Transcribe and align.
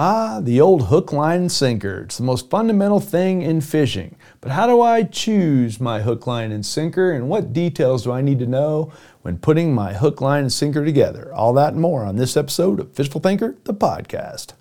Ah, 0.00 0.38
the 0.40 0.60
old 0.60 0.86
hook, 0.86 1.12
line, 1.12 1.40
and 1.40 1.50
sinker. 1.50 2.02
It's 2.04 2.18
the 2.18 2.22
most 2.22 2.48
fundamental 2.48 3.00
thing 3.00 3.42
in 3.42 3.60
fishing. 3.60 4.14
But 4.40 4.52
how 4.52 4.68
do 4.68 4.80
I 4.80 5.02
choose 5.02 5.80
my 5.80 6.02
hook, 6.02 6.24
line, 6.24 6.52
and 6.52 6.64
sinker, 6.64 7.10
and 7.10 7.28
what 7.28 7.52
details 7.52 8.04
do 8.04 8.12
I 8.12 8.20
need 8.20 8.38
to 8.38 8.46
know 8.46 8.92
when 9.22 9.38
putting 9.38 9.74
my 9.74 9.94
hook, 9.94 10.20
line, 10.20 10.42
and 10.42 10.52
sinker 10.52 10.84
together? 10.84 11.34
All 11.34 11.52
that 11.54 11.72
and 11.72 11.82
more 11.82 12.04
on 12.04 12.14
this 12.14 12.36
episode 12.36 12.78
of 12.78 12.92
Fishful 12.92 13.20
Thinker, 13.20 13.56
the 13.64 13.74
podcast. 13.74 14.52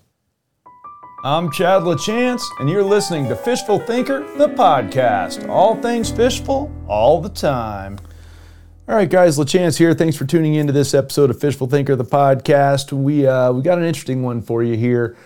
I'm 1.23 1.51
Chad 1.51 1.83
LaChance, 1.83 2.41
and 2.59 2.67
you're 2.67 2.81
listening 2.81 3.29
to 3.29 3.35
Fishful 3.35 3.77
Thinker, 3.81 4.21
the 4.39 4.47
podcast. 4.47 5.47
All 5.47 5.79
things 5.79 6.09
fishful, 6.09 6.71
all 6.87 7.21
the 7.21 7.29
time. 7.29 7.99
All 8.89 8.95
right, 8.95 9.09
guys, 9.09 9.37
LaChance 9.37 9.77
here. 9.77 9.93
Thanks 9.93 10.15
for 10.15 10.23
tuning 10.23 10.53
into 10.53 10.71
this 10.71 10.93
episode 10.93 11.29
of 11.29 11.37
Fishful 11.41 11.67
Thinker, 11.67 11.97
the 11.97 12.05
podcast. 12.05 12.93
We 12.93 13.27
uh, 13.27 13.51
we 13.51 13.61
got 13.61 13.77
an 13.77 13.83
interesting 13.83 14.23
one 14.23 14.41
for 14.41 14.63
you 14.63 14.77
here. 14.77 15.17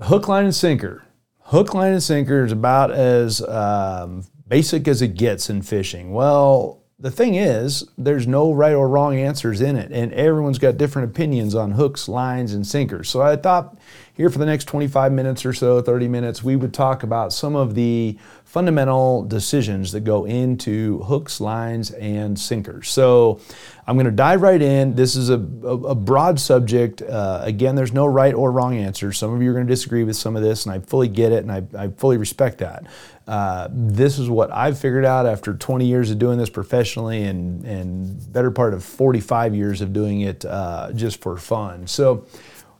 Hook, 0.00 0.26
line, 0.26 0.46
and 0.46 0.54
sinker. 0.54 1.04
Hook, 1.42 1.74
line, 1.74 1.92
and 1.92 2.02
sinker 2.02 2.44
is 2.44 2.50
about 2.50 2.90
as 2.90 3.40
um, 3.42 4.24
basic 4.48 4.88
as 4.88 5.00
it 5.00 5.14
gets 5.14 5.48
in 5.48 5.62
fishing. 5.62 6.12
Well, 6.12 6.82
the 6.98 7.12
thing 7.12 7.36
is, 7.36 7.84
there's 7.96 8.26
no 8.26 8.52
right 8.52 8.74
or 8.74 8.88
wrong 8.88 9.16
answers 9.16 9.60
in 9.60 9.76
it, 9.76 9.92
and 9.92 10.12
everyone's 10.12 10.58
got 10.58 10.76
different 10.76 11.10
opinions 11.10 11.54
on 11.54 11.72
hooks, 11.72 12.08
lines, 12.08 12.52
and 12.52 12.66
sinkers. 12.66 13.08
So 13.08 13.22
I 13.22 13.36
thought 13.36 13.78
here 14.14 14.28
for 14.28 14.38
the 14.38 14.46
next 14.46 14.64
25 14.64 15.12
minutes 15.12 15.46
or 15.46 15.52
so, 15.52 15.80
30 15.80 16.08
minutes, 16.08 16.42
we 16.42 16.56
would 16.56 16.74
talk 16.74 17.04
about 17.04 17.32
some 17.32 17.54
of 17.54 17.76
the 17.76 18.18
fundamental 18.52 19.22
decisions 19.22 19.92
that 19.92 20.00
go 20.00 20.26
into 20.26 20.98
hooks, 21.04 21.40
lines, 21.40 21.90
and 21.92 22.38
sinkers. 22.38 22.90
So 22.90 23.40
I'm 23.86 23.96
going 23.96 24.04
to 24.04 24.12
dive 24.12 24.42
right 24.42 24.60
in. 24.60 24.94
This 24.94 25.16
is 25.16 25.30
a, 25.30 25.38
a, 25.38 25.76
a 25.86 25.94
broad 25.94 26.38
subject. 26.38 27.00
Uh, 27.00 27.40
again, 27.42 27.76
there's 27.76 27.94
no 27.94 28.04
right 28.04 28.34
or 28.34 28.52
wrong 28.52 28.76
answer. 28.76 29.10
Some 29.10 29.32
of 29.32 29.40
you 29.40 29.48
are 29.48 29.54
going 29.54 29.66
to 29.66 29.72
disagree 29.72 30.04
with 30.04 30.16
some 30.16 30.36
of 30.36 30.42
this, 30.42 30.66
and 30.66 30.74
I 30.74 30.80
fully 30.80 31.08
get 31.08 31.32
it, 31.32 31.46
and 31.46 31.50
I, 31.50 31.62
I 31.74 31.88
fully 31.88 32.18
respect 32.18 32.58
that. 32.58 32.84
Uh, 33.26 33.68
this 33.70 34.18
is 34.18 34.28
what 34.28 34.52
I've 34.52 34.78
figured 34.78 35.06
out 35.06 35.24
after 35.24 35.54
20 35.54 35.86
years 35.86 36.10
of 36.10 36.18
doing 36.18 36.36
this 36.36 36.50
professionally 36.50 37.24
and, 37.24 37.64
and 37.64 38.32
better 38.34 38.50
part 38.50 38.74
of 38.74 38.84
45 38.84 39.54
years 39.54 39.80
of 39.80 39.94
doing 39.94 40.20
it 40.20 40.44
uh, 40.44 40.92
just 40.92 41.22
for 41.22 41.38
fun. 41.38 41.86
So 41.86 42.26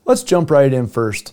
Let's 0.05 0.25
jump 0.25 0.51
right 0.51 0.73
in 0.73 0.89
first. 0.89 1.33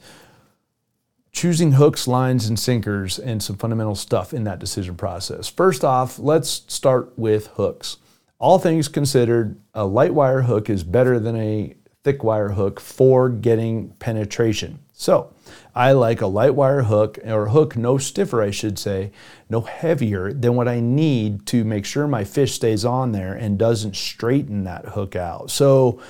Choosing 1.31 1.73
hooks, 1.73 2.07
lines, 2.07 2.47
and 2.47 2.59
sinkers, 2.59 3.19
and 3.19 3.41
some 3.41 3.57
fundamental 3.57 3.95
stuff 3.95 4.33
in 4.33 4.43
that 4.45 4.59
decision 4.59 4.95
process. 4.95 5.47
First 5.47 5.85
off, 5.85 6.19
let's 6.19 6.63
start 6.67 7.17
with 7.17 7.47
hooks. 7.47 7.97
All 8.39 8.57
things 8.57 8.87
considered, 8.87 9.57
a 9.73 9.85
light 9.85 10.13
wire 10.13 10.41
hook 10.43 10.69
is 10.69 10.83
better 10.83 11.19
than 11.19 11.35
a 11.35 11.75
thick 12.03 12.23
wire 12.23 12.49
hook 12.49 12.79
for 12.79 13.29
getting 13.29 13.89
penetration. 13.99 14.79
So, 14.93 15.33
I 15.75 15.91
like 15.93 16.21
a 16.21 16.27
light 16.27 16.55
wire 16.55 16.83
hook, 16.83 17.19
or 17.25 17.49
hook 17.49 17.77
no 17.77 17.97
stiffer, 17.97 18.41
I 18.41 18.51
should 18.51 18.77
say, 18.77 19.11
no 19.49 19.61
heavier 19.61 20.33
than 20.33 20.55
what 20.55 20.67
I 20.67 20.79
need 20.79 21.45
to 21.47 21.63
make 21.63 21.85
sure 21.85 22.07
my 22.07 22.23
fish 22.23 22.53
stays 22.53 22.83
on 22.83 23.11
there 23.11 23.33
and 23.33 23.57
doesn't 23.57 23.95
straighten 23.95 24.63
that 24.65 24.85
hook 24.85 25.15
out. 25.15 25.51
So, 25.51 26.01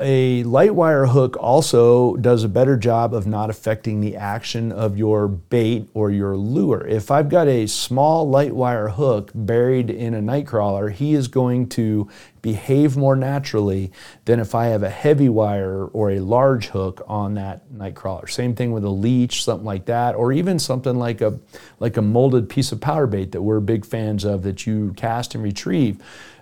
a 0.00 0.42
light 0.44 0.74
wire 0.74 1.06
hook 1.06 1.36
also 1.38 2.16
does 2.16 2.42
a 2.42 2.48
better 2.48 2.76
job 2.76 3.12
of 3.14 3.26
not 3.26 3.50
affecting 3.50 4.00
the 4.00 4.16
action 4.16 4.72
of 4.72 4.96
your 4.96 5.28
bait 5.28 5.88
or 5.94 6.10
your 6.10 6.36
lure. 6.36 6.86
If 6.86 7.10
I've 7.10 7.28
got 7.28 7.46
a 7.48 7.66
small 7.66 8.28
light 8.28 8.54
wire 8.54 8.88
hook 8.88 9.30
buried 9.34 9.90
in 9.90 10.14
a 10.14 10.22
night 10.22 10.46
crawler, 10.46 10.88
he 10.88 11.14
is 11.14 11.28
going 11.28 11.68
to 11.70 12.08
behave 12.42 12.96
more 12.96 13.16
naturally 13.16 13.92
than 14.24 14.40
if 14.40 14.54
I 14.54 14.66
have 14.66 14.82
a 14.82 14.90
heavy 14.90 15.28
wire 15.28 15.84
or 15.84 16.10
a 16.10 16.20
large 16.20 16.68
hook 16.68 17.02
on 17.06 17.34
that 17.34 17.70
night 17.70 17.94
crawler. 17.94 18.26
Same 18.26 18.54
thing 18.54 18.72
with 18.72 18.84
a 18.84 18.90
leech, 18.90 19.44
something 19.44 19.66
like 19.66 19.84
that, 19.86 20.14
or 20.14 20.32
even 20.32 20.58
something 20.58 20.98
like 20.98 21.20
a 21.20 21.38
like 21.78 21.96
a 21.96 22.02
molded 22.02 22.48
piece 22.48 22.72
of 22.72 22.80
power 22.80 23.06
bait 23.06 23.32
that 23.32 23.42
we're 23.42 23.60
big 23.60 23.84
fans 23.84 24.24
of 24.24 24.42
that 24.42 24.66
you 24.66 24.94
cast 24.96 25.34
and 25.34 25.44
retrieve. 25.44 25.98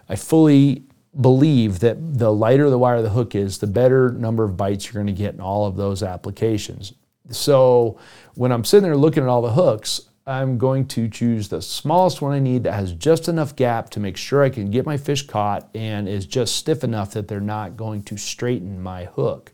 I 0.09 0.17
fully 0.17 0.85
believe 1.21 1.81
that 1.81 2.19
the 2.19 2.33
lighter 2.33 2.71
the 2.71 2.79
wire 2.79 3.03
the 3.03 3.11
hook 3.11 3.35
is, 3.35 3.59
the 3.59 3.67
better 3.67 4.11
number 4.13 4.45
of 4.45 4.57
bites 4.57 4.87
you're 4.87 5.03
going 5.03 5.07
to 5.07 5.13
get 5.13 5.35
in 5.35 5.41
all 5.41 5.67
of 5.67 5.77
those 5.77 6.03
applications. 6.03 6.93
So 7.31 7.99
when 8.35 8.53
I'm 8.53 8.65
sitting 8.65 8.85
there 8.85 8.97
looking 8.97 9.23
at 9.23 9.29
all 9.29 9.43
the 9.43 9.53
hooks, 9.53 10.09
I'm 10.29 10.59
going 10.59 10.87
to 10.89 11.09
choose 11.09 11.49
the 11.49 11.63
smallest 11.63 12.21
one 12.21 12.33
I 12.33 12.39
need 12.39 12.65
that 12.65 12.75
has 12.75 12.93
just 12.93 13.29
enough 13.29 13.57
gap 13.57 13.89
to 13.91 14.01
make 14.01 14.19
sure 14.19 14.43
I 14.43 14.51
can 14.51 14.71
get 14.71 14.85
my 14.85 14.99
fish 14.99 15.27
caught 15.27 15.71
and 15.75 16.07
is 16.07 16.27
just 16.27 16.57
stiff 16.57 16.85
enough 16.85 17.13
that 17.13 17.29
they're 17.29 17.41
not 17.41 17.79
going 17.79 18.03
to 18.05 18.19
straighten 18.19 18.83
my 18.83 19.07
hook. 19.07 19.53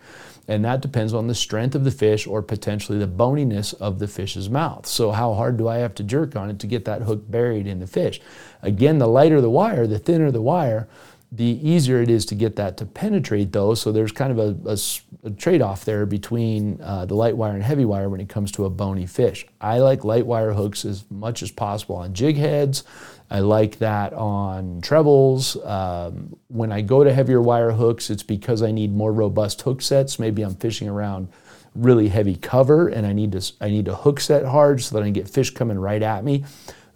And 0.48 0.64
that 0.64 0.82
depends 0.82 1.14
on 1.14 1.28
the 1.28 1.34
strength 1.34 1.76
of 1.76 1.84
the 1.84 1.92
fish 1.92 2.26
or 2.26 2.42
potentially 2.42 2.98
the 2.98 3.06
boniness 3.06 3.72
of 3.72 4.00
the 4.00 4.08
fish's 4.08 4.50
mouth. 4.50 4.84
So, 4.86 5.12
how 5.12 5.32
hard 5.34 5.56
do 5.56 5.68
I 5.68 5.76
have 5.76 5.94
to 5.94 6.02
jerk 6.02 6.34
on 6.34 6.50
it 6.50 6.58
to 6.58 6.66
get 6.66 6.84
that 6.86 7.02
hook 7.02 7.30
buried 7.30 7.68
in 7.68 7.78
the 7.78 7.86
fish? 7.86 8.20
Again, 8.60 8.98
the 8.98 9.06
lighter 9.06 9.40
the 9.40 9.48
wire, 9.48 9.86
the 9.86 9.98
thinner 9.98 10.30
the 10.30 10.42
wire, 10.42 10.88
the 11.36 11.58
easier 11.68 12.00
it 12.00 12.10
is 12.10 12.24
to 12.26 12.34
get 12.34 12.54
that 12.56 12.76
to 12.76 12.86
penetrate 12.86 13.52
though. 13.52 13.74
So 13.74 13.90
there's 13.90 14.12
kind 14.12 14.38
of 14.38 14.38
a, 14.38 14.70
a, 14.70 14.78
a 15.26 15.30
trade 15.30 15.62
off 15.62 15.84
there 15.84 16.06
between 16.06 16.80
uh, 16.80 17.06
the 17.06 17.14
light 17.14 17.36
wire 17.36 17.54
and 17.54 17.62
heavy 17.62 17.84
wire 17.84 18.08
when 18.08 18.20
it 18.20 18.28
comes 18.28 18.52
to 18.52 18.66
a 18.66 18.70
bony 18.70 19.06
fish. 19.06 19.44
I 19.60 19.78
like 19.78 20.04
light 20.04 20.26
wire 20.26 20.52
hooks 20.52 20.84
as 20.84 21.04
much 21.10 21.42
as 21.42 21.50
possible 21.50 21.96
on 21.96 22.14
jig 22.14 22.36
heads. 22.36 22.84
I 23.30 23.40
like 23.40 23.78
that 23.78 24.12
on 24.12 24.80
trebles. 24.80 25.56
Um, 25.64 26.36
when 26.48 26.70
I 26.70 26.82
go 26.82 27.02
to 27.02 27.12
heavier 27.12 27.40
wire 27.40 27.72
hooks, 27.72 28.10
it's 28.10 28.22
because 28.22 28.62
I 28.62 28.70
need 28.70 28.94
more 28.94 29.12
robust 29.12 29.62
hook 29.62 29.82
sets. 29.82 30.20
Maybe 30.20 30.42
I'm 30.42 30.54
fishing 30.54 30.88
around 30.88 31.28
really 31.74 32.08
heavy 32.08 32.36
cover 32.36 32.86
and 32.86 33.04
I 33.04 33.12
need 33.12 33.32
to 33.32 33.52
I 33.60 33.68
need 33.68 33.86
to 33.86 33.94
hook 33.96 34.20
set 34.20 34.44
hard 34.44 34.80
so 34.80 34.94
that 34.94 35.02
I 35.02 35.06
can 35.06 35.12
get 35.12 35.28
fish 35.28 35.50
coming 35.50 35.76
right 35.76 36.02
at 36.02 36.22
me 36.22 36.44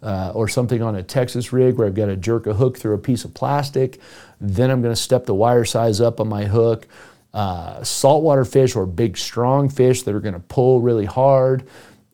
uh, 0.01 0.31
or 0.33 0.47
something 0.47 0.81
on 0.81 0.95
a 0.95 1.03
Texas 1.03 1.51
rig 1.51 1.77
where 1.77 1.87
I've 1.87 1.95
got 1.95 2.07
to 2.07 2.15
jerk 2.15 2.47
a 2.47 2.53
hook 2.53 2.77
through 2.77 2.93
a 2.93 2.99
piece 2.99 3.25
of 3.25 3.33
plastic. 3.33 3.99
Then 4.39 4.71
I'm 4.71 4.81
going 4.81 4.93
to 4.93 5.01
step 5.01 5.25
the 5.25 5.35
wire 5.35 5.65
size 5.65 5.99
up 5.99 6.19
on 6.19 6.27
my 6.27 6.45
hook. 6.45 6.87
Uh, 7.33 7.83
saltwater 7.83 8.45
fish 8.45 8.75
or 8.75 8.85
big 8.85 9.17
strong 9.17 9.69
fish 9.69 10.03
that 10.03 10.15
are 10.15 10.19
going 10.19 10.33
to 10.33 10.39
pull 10.39 10.81
really 10.81 11.05
hard 11.05 11.67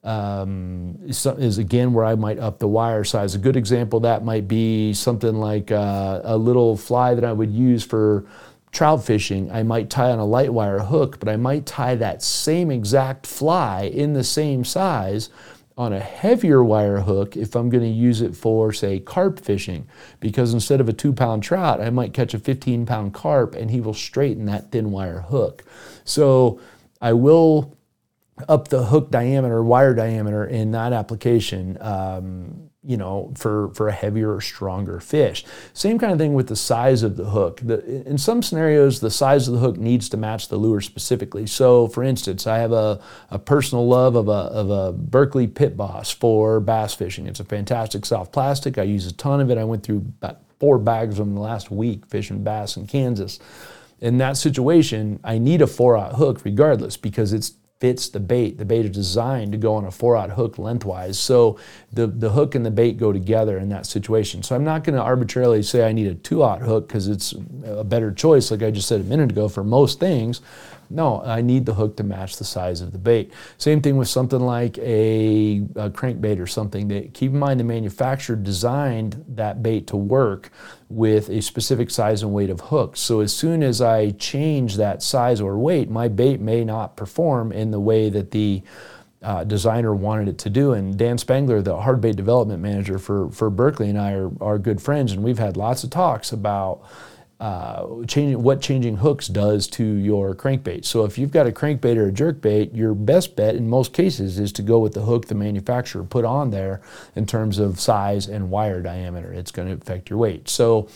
um, 0.04 1.00
is, 1.06 1.26
is, 1.26 1.58
again 1.58 1.94
where 1.94 2.06
I 2.06 2.16
might 2.16 2.38
up 2.38 2.60
the 2.60 2.68
wire 2.68 3.04
size. 3.04 3.34
A 3.34 3.40
good 3.40 3.56
example 3.56 4.02
that 4.02 4.24
might 4.24 4.48
be 4.48 4.94
something 4.94 5.36
like 5.36 5.72
uh, 5.72 6.22
a 6.24 6.38
little 6.38 6.78
fly 6.78 7.16
that 7.16 7.24
I 7.24 7.34
would 7.34 7.52
use 7.52 7.84
for 7.84 8.26
trout 8.72 9.04
fishing. 9.04 9.50
I 9.52 9.64
might 9.64 9.90
tie 9.90 10.12
on 10.12 10.20
a 10.20 10.26
light 10.26 10.54
wire 10.54 10.80
hook, 10.80 11.20
but 11.20 11.28
I 11.28 11.38
might 11.38 11.66
tie 11.66 11.96
that 11.96 12.22
same 12.22 12.70
exact 12.70 13.26
fly 13.26 13.84
in 13.84 14.14
the 14.14 14.24
same 14.24 14.64
size 14.64 15.30
on 15.78 15.92
a 15.92 16.00
heavier 16.00 16.64
wire 16.64 17.02
hook 17.02 17.36
if 17.36 17.56
I'm 17.56 17.70
going 17.70 17.84
to 17.84 17.90
use 17.90 18.22
it 18.22 18.36
for, 18.36 18.72
say, 18.72 19.00
carp 19.00 19.40
fishing. 19.40 19.88
Because 20.20 20.54
instead 20.54 20.80
of 20.80 20.88
a 20.88 20.94
two 20.94 21.12
pound 21.12 21.44
trout, 21.44 21.82
I 21.82 21.90
might 21.90 22.14
catch 22.14 22.34
a 22.34 22.40
15 22.40 22.86
pound 22.86 23.14
carp 23.14 23.56
and 23.56 23.72
he 23.72 23.82
will 23.82 23.94
straighten 23.94 24.46
that 24.46 24.72
thin 24.72 24.92
wire 24.92 25.22
hook. 25.22 25.64
So 26.06 26.60
I 27.02 27.14
will 27.14 27.76
up 28.48 28.68
the 28.70 28.86
hook 28.86 29.12
diameter, 29.12 29.64
wire 29.64 29.94
diameter 29.94 30.46
in 30.46 30.72
that 30.72 30.94
application. 30.94 31.78
Um, 31.82 32.65
you 32.86 32.98
know, 32.98 33.34
for, 33.36 33.70
for 33.70 33.88
a 33.88 33.92
heavier 33.92 34.34
or 34.34 34.42
stronger 34.42 35.00
fish. 35.00 35.44
Same 35.74 35.98
kind 35.98 36.14
of 36.14 36.20
thing 36.20 36.34
with 36.34 36.48
the 36.48 36.56
size 36.56 37.04
of 37.04 37.18
the 37.18 37.26
hook. 37.26 37.60
The, 37.64 38.08
in 38.08 38.18
some 38.18 38.44
scenarios, 38.44 39.00
the 39.00 39.12
size 39.12 39.48
of 39.48 39.56
the 39.56 39.60
hook 39.60 39.78
needs 39.78 40.08
to 40.10 40.18
match 40.18 40.48
the 40.50 40.58
lure 40.58 40.82
specifically. 40.82 41.48
So, 41.48 41.88
for 41.88 42.04
instance, 42.04 42.46
I 42.46 42.60
have 42.60 42.72
a, 42.72 43.02
a 43.32 43.40
personal 43.40 43.88
love 43.88 44.16
of 44.16 44.28
a, 44.28 44.32
of 44.32 44.70
a 44.70 44.92
Berkley 44.94 45.48
Pit 45.48 45.76
Boss 45.76 46.12
for 46.12 46.60
bass 46.60 46.94
fishing. 46.94 47.28
It's 47.28 47.40
a 47.40 47.46
fantastic 47.46 48.06
soft 48.06 48.32
plastic. 48.32 48.78
I 48.78 48.84
use 48.84 49.08
a 49.08 49.14
ton 49.14 49.42
of 49.42 49.50
it. 49.50 49.58
I 49.58 49.64
went 49.64 49.84
through 49.84 50.06
about 50.22 50.42
four 50.60 50.78
bags 50.78 51.20
of 51.20 51.26
them 51.26 51.36
the 51.36 51.42
last 51.42 51.72
week 51.72 52.06
fishing 52.06 52.44
bass 52.44 52.78
in 52.78 52.88
Kansas. 52.88 53.40
In 54.00 54.18
that 54.20 54.38
situation, 54.38 55.20
I 55.24 55.38
need 55.38 55.62
a 55.62 55.68
four 55.68 55.98
aught 55.98 56.14
hook 56.14 56.42
regardless 56.44 56.98
because 56.98 57.34
it's 57.34 57.54
fits 57.80 58.08
the 58.10 58.20
bait. 58.20 58.58
The 58.58 58.66
bait 58.66 58.86
is 58.86 58.92
designed 58.92 59.52
to 59.52 59.58
go 59.58 59.76
on 59.76 59.84
a 59.84 59.90
4-aught 59.90 60.32
hook 60.32 60.58
lengthwise. 60.58 61.20
So 61.20 61.60
the, 61.92 62.08
the 62.08 62.30
hook 62.30 62.56
and 62.56 62.66
the 62.66 62.72
bait 62.72 62.98
go 62.98 63.12
together 63.12 63.58
in 63.58 63.70
that 63.70 63.86
situation. 63.86 64.44
So 64.44 64.56
I'm 64.56 64.64
not 64.64 64.84
going 64.84 64.96
to 64.96 65.02
arbitrarily 65.02 65.62
say 65.62 65.88
I 65.88 65.92
need 65.92 66.08
a 66.08 66.16
2-aught 66.16 66.62
hook 66.62 66.88
because 66.88 67.08
it's 67.08 67.34
a 67.66 67.84
better 67.84 68.12
choice, 68.12 68.50
like 68.50 68.64
I 68.64 68.72
just 68.72 68.88
said 68.88 69.02
a 69.02 69.04
minute 69.04 69.32
ago, 69.32 69.50
for 69.50 69.64
most 69.64 70.00
things. 70.00 70.42
No, 70.90 71.22
I 71.22 71.42
need 71.42 71.66
the 71.66 71.74
hook 71.74 71.98
to 71.98 72.04
match 72.04 72.38
the 72.38 72.44
size 72.44 72.82
of 72.82 72.92
the 72.92 72.98
bait. 72.98 73.32
Same 73.58 73.82
thing 73.82 73.98
with 73.98 74.08
something 74.08 74.40
like 74.40 74.78
a, 74.78 75.58
a 75.76 75.90
crankbait 75.90 76.40
or 76.40 76.48
something. 76.48 76.88
That, 76.88 77.14
keep 77.14 77.32
in 77.32 77.40
mind 77.40 77.60
the 77.60 77.64
manufacturer 77.64 78.36
designed 78.36 79.24
that 79.30 79.64
bait 79.64 79.88
to 79.88 79.98
work 79.98 80.52
with 80.90 81.30
a 81.30 81.42
specific 81.42 81.90
size 81.90 82.22
and 82.22 82.34
weight 82.34 82.50
of 82.50 82.60
hooks. 82.62 83.00
So 83.00 83.20
as 83.22 83.34
soon 83.34 83.64
as 83.64 83.82
I 83.82 84.12
change 84.12 84.78
that 84.78 85.02
size 85.02 85.42
or 85.42 85.58
weight, 85.58 85.90
my 85.90 86.08
bait 86.08 86.40
may 86.40 86.64
not 86.64 86.96
perform 86.96 87.52
in 87.52 87.72
the 87.72 87.80
way 87.80 88.10
that 88.10 88.32
the 88.32 88.62
uh, 89.22 89.44
designer 89.44 89.96
wanted 89.96 90.28
it 90.28 90.38
to 90.38 90.50
do. 90.50 90.74
And 90.74 90.98
Dan 90.98 91.18
Spangler, 91.18 91.62
the 91.62 91.82
hard 91.82 92.00
bait 92.00 92.16
development 92.16 92.62
manager 92.62 93.00
for, 93.00 93.30
for 93.32 93.50
Berkley, 93.50 93.90
and 93.90 94.00
I 94.00 94.14
are, 94.14 94.32
are 94.40 94.60
good 94.60 94.80
friends, 94.82 95.12
and 95.14 95.24
we've 95.24 95.40
had 95.40 95.58
lots 95.58 95.84
of 95.84 95.90
talks 95.90 96.32
about 96.32 96.84
uh, 97.40 97.86
changing 98.08 98.42
what 98.42 98.62
changing 98.62 98.98
hooks 98.98 99.28
does 99.28 99.68
to 99.68 99.84
your 99.84 100.34
crankbait. 100.34 100.86
So 100.86 101.04
if 101.04 101.18
you've 101.18 101.32
got 101.32 101.48
a 101.48 101.52
crankbait 101.52 101.98
or 101.98 102.08
a 102.08 102.12
jerkbait, 102.12 102.76
your 102.76 102.94
best 102.94 103.36
bet 103.36 103.56
in 103.56 103.68
most 103.68 103.92
cases 103.92 104.40
is 104.40 104.54
to 104.54 104.62
go 104.62 104.80
with 104.80 104.94
the 104.94 105.02
hook 105.02 105.28
the 105.28 105.36
manufacturer 105.36 106.04
put 106.04 106.24
on 106.24 106.52
there 106.52 106.82
in 107.16 107.26
terms 107.26 107.60
of 107.60 107.80
size 107.80 108.28
and 108.28 108.50
wire 108.50 108.82
diameter. 108.82 109.34
It's 109.34 109.52
going 109.52 109.68
to 109.68 109.74
affect 109.74 110.10
your 110.10 110.20
weight. 110.20 110.48
So 110.48 110.88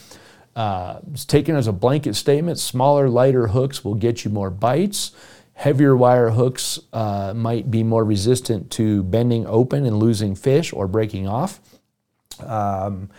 uh, 0.56 1.00
taken 1.28 1.56
as 1.56 1.68
a 1.68 1.74
blanket 1.74 2.16
statement, 2.16 2.58
smaller, 2.58 3.10
lighter 3.10 3.48
hooks 3.48 3.84
will 3.84 3.96
get 3.96 4.24
you 4.24 4.32
more 4.32 4.50
bites. 4.50 5.12
Heavier 5.54 5.96
wire 5.96 6.30
hooks 6.30 6.80
uh, 6.94 7.34
might 7.36 7.70
be 7.70 7.84
more 7.84 8.06
resistant 8.06 8.72
to 8.72 9.04
bending 9.04 9.46
open 9.46 9.86
and 9.86 10.00
losing 10.00 10.36
fish 10.36 10.72
or 10.72 10.88
breaking 10.88 11.28
off. 11.28 11.60
Um, 12.40 13.10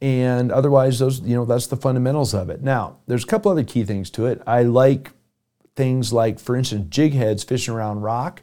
and 0.00 0.52
otherwise 0.52 0.98
those 0.98 1.20
you 1.20 1.34
know 1.34 1.44
that's 1.44 1.66
the 1.66 1.76
fundamentals 1.76 2.34
of 2.34 2.50
it. 2.50 2.62
Now 2.62 2.98
there's 3.06 3.24
a 3.24 3.26
couple 3.26 3.50
other 3.50 3.64
key 3.64 3.84
things 3.84 4.10
to 4.10 4.26
it. 4.26 4.42
I 4.46 4.62
like 4.62 5.12
things 5.76 6.12
like 6.12 6.40
for 6.40 6.56
instance 6.56 6.86
jig 6.88 7.12
heads 7.12 7.44
fishing 7.44 7.74
around 7.74 8.00
rock 8.00 8.40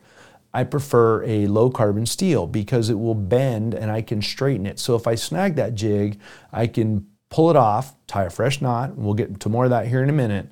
i 0.53 0.63
prefer 0.63 1.23
a 1.23 1.47
low 1.47 1.67
carbon 1.69 2.05
steel 2.05 2.45
because 2.45 2.89
it 2.89 3.00
will 3.00 3.15
bend 3.15 3.73
and 3.73 3.91
i 3.91 4.01
can 4.01 4.21
straighten 4.21 4.65
it. 4.65 4.79
So 4.79 4.95
if 4.95 5.07
i 5.07 5.15
snag 5.15 5.55
that 5.55 5.75
jig 5.75 6.19
i 6.51 6.67
can 6.67 7.07
pull 7.29 7.50
it 7.50 7.55
off 7.55 7.95
tie 8.07 8.25
a 8.25 8.29
fresh 8.29 8.61
knot 8.61 8.91
and 8.91 9.00
we'll 9.00 9.15
get 9.15 9.39
to 9.39 9.50
more 9.50 9.65
of 9.65 9.71
that 9.71 9.88
here 9.88 10.03
in 10.03 10.09
a 10.09 10.13
minute 10.13 10.47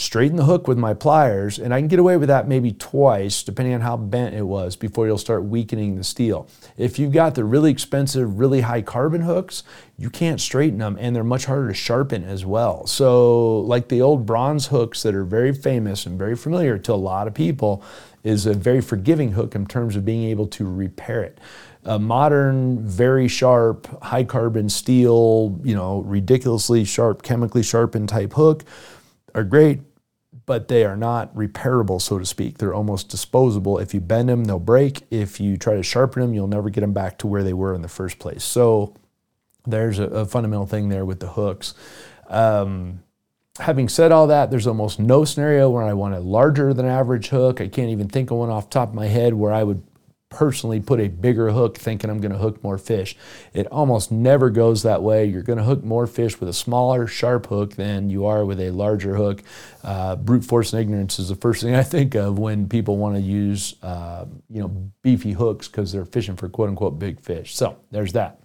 straighten 0.00 0.38
the 0.38 0.44
hook 0.44 0.66
with 0.66 0.78
my 0.78 0.94
pliers, 0.94 1.58
and 1.58 1.74
I 1.74 1.80
can 1.80 1.88
get 1.88 1.98
away 1.98 2.16
with 2.16 2.28
that 2.28 2.48
maybe 2.48 2.72
twice, 2.72 3.42
depending 3.42 3.74
on 3.74 3.82
how 3.82 3.98
bent 3.98 4.34
it 4.34 4.44
was, 4.44 4.74
before 4.74 5.06
you'll 5.06 5.18
start 5.18 5.44
weakening 5.44 5.96
the 5.96 6.04
steel. 6.04 6.48
If 6.78 6.98
you've 6.98 7.12
got 7.12 7.34
the 7.34 7.44
really 7.44 7.70
expensive, 7.70 8.38
really 8.38 8.62
high 8.62 8.80
carbon 8.80 9.20
hooks, 9.20 9.62
you 9.98 10.08
can't 10.08 10.40
straighten 10.40 10.78
them, 10.78 10.96
and 10.98 11.14
they're 11.14 11.22
much 11.22 11.44
harder 11.44 11.68
to 11.68 11.74
sharpen 11.74 12.24
as 12.24 12.46
well. 12.46 12.86
So, 12.86 13.60
like 13.60 13.88
the 13.88 14.00
old 14.00 14.24
bronze 14.24 14.68
hooks 14.68 15.02
that 15.02 15.14
are 15.14 15.24
very 15.24 15.52
famous 15.52 16.06
and 16.06 16.18
very 16.18 16.34
familiar 16.34 16.78
to 16.78 16.94
a 16.94 16.94
lot 16.94 17.26
of 17.26 17.34
people, 17.34 17.84
is 18.22 18.46
a 18.46 18.54
very 18.54 18.80
forgiving 18.80 19.32
hook 19.32 19.54
in 19.54 19.66
terms 19.66 19.96
of 19.96 20.04
being 20.04 20.24
able 20.24 20.46
to 20.46 20.68
repair 20.68 21.22
it 21.22 21.38
a 21.86 21.98
modern, 21.98 22.86
very 22.86 23.26
sharp, 23.26 23.86
high 24.02 24.22
carbon 24.24 24.68
steel, 24.68 25.58
you 25.64 25.74
know, 25.74 26.00
ridiculously 26.00 26.84
sharp, 26.84 27.22
chemically 27.22 27.62
sharpened 27.62 28.06
type 28.06 28.34
hook 28.34 28.64
are 29.34 29.44
great, 29.44 29.80
but 30.46 30.68
they 30.68 30.84
are 30.84 30.96
not 30.96 31.34
repairable, 31.34 32.00
so 32.00 32.18
to 32.18 32.26
speak. 32.26 32.58
They're 32.58 32.74
almost 32.74 33.08
disposable. 33.08 33.78
If 33.78 33.94
you 33.94 34.00
bend 34.00 34.28
them, 34.28 34.44
they'll 34.44 34.58
break. 34.58 35.06
If 35.10 35.40
you 35.40 35.56
try 35.56 35.74
to 35.74 35.82
sharpen 35.82 36.22
them, 36.22 36.34
you'll 36.34 36.48
never 36.48 36.70
get 36.70 36.80
them 36.80 36.92
back 36.92 37.18
to 37.18 37.26
where 37.26 37.42
they 37.42 37.52
were 37.52 37.74
in 37.74 37.82
the 37.82 37.88
first 37.88 38.18
place. 38.18 38.44
So 38.44 38.96
there's 39.66 39.98
a, 39.98 40.04
a 40.04 40.26
fundamental 40.26 40.66
thing 40.66 40.88
there 40.88 41.04
with 41.04 41.20
the 41.20 41.28
hooks. 41.28 41.74
Um, 42.28 43.02
having 43.58 43.88
said 43.88 44.12
all 44.12 44.26
that, 44.28 44.50
there's 44.50 44.66
almost 44.66 44.98
no 44.98 45.24
scenario 45.24 45.68
where 45.70 45.82
I 45.82 45.92
want 45.92 46.14
a 46.14 46.20
larger 46.20 46.72
than 46.72 46.86
average 46.86 47.28
hook. 47.28 47.60
I 47.60 47.68
can't 47.68 47.90
even 47.90 48.08
think 48.08 48.30
of 48.30 48.38
one 48.38 48.50
off 48.50 48.70
top 48.70 48.88
of 48.88 48.94
my 48.94 49.06
head 49.06 49.34
where 49.34 49.52
I 49.52 49.62
would 49.62 49.82
personally 50.30 50.78
put 50.78 51.00
a 51.00 51.08
bigger 51.08 51.50
hook 51.50 51.76
thinking 51.76 52.08
I'm 52.08 52.20
going 52.20 52.30
to 52.32 52.38
hook 52.38 52.62
more 52.62 52.78
fish. 52.78 53.16
It 53.52 53.66
almost 53.66 54.12
never 54.12 54.48
goes 54.48 54.84
that 54.84 55.02
way. 55.02 55.26
You're 55.26 55.42
going 55.42 55.58
to 55.58 55.64
hook 55.64 55.82
more 55.82 56.06
fish 56.06 56.38
with 56.38 56.48
a 56.48 56.52
smaller, 56.52 57.08
sharp 57.08 57.46
hook 57.46 57.74
than 57.74 58.08
you 58.08 58.24
are 58.24 58.44
with 58.44 58.60
a 58.60 58.70
larger 58.70 59.16
hook. 59.16 59.42
Uh, 59.82 60.14
brute 60.14 60.44
force 60.44 60.72
and 60.72 60.80
ignorance 60.80 61.18
is 61.18 61.28
the 61.28 61.34
first 61.34 61.62
thing 61.62 61.74
I 61.74 61.82
think 61.82 62.14
of 62.14 62.38
when 62.38 62.68
people 62.68 62.96
want 62.96 63.16
to 63.16 63.20
use, 63.20 63.74
uh, 63.82 64.24
you 64.48 64.60
know, 64.60 64.68
beefy 65.02 65.32
hooks 65.32 65.66
because 65.66 65.90
they're 65.90 66.04
fishing 66.04 66.36
for 66.36 66.48
quote 66.48 66.68
unquote 66.68 66.98
big 66.98 67.20
fish. 67.20 67.56
So 67.56 67.78
there's 67.90 68.12
that. 68.12 68.40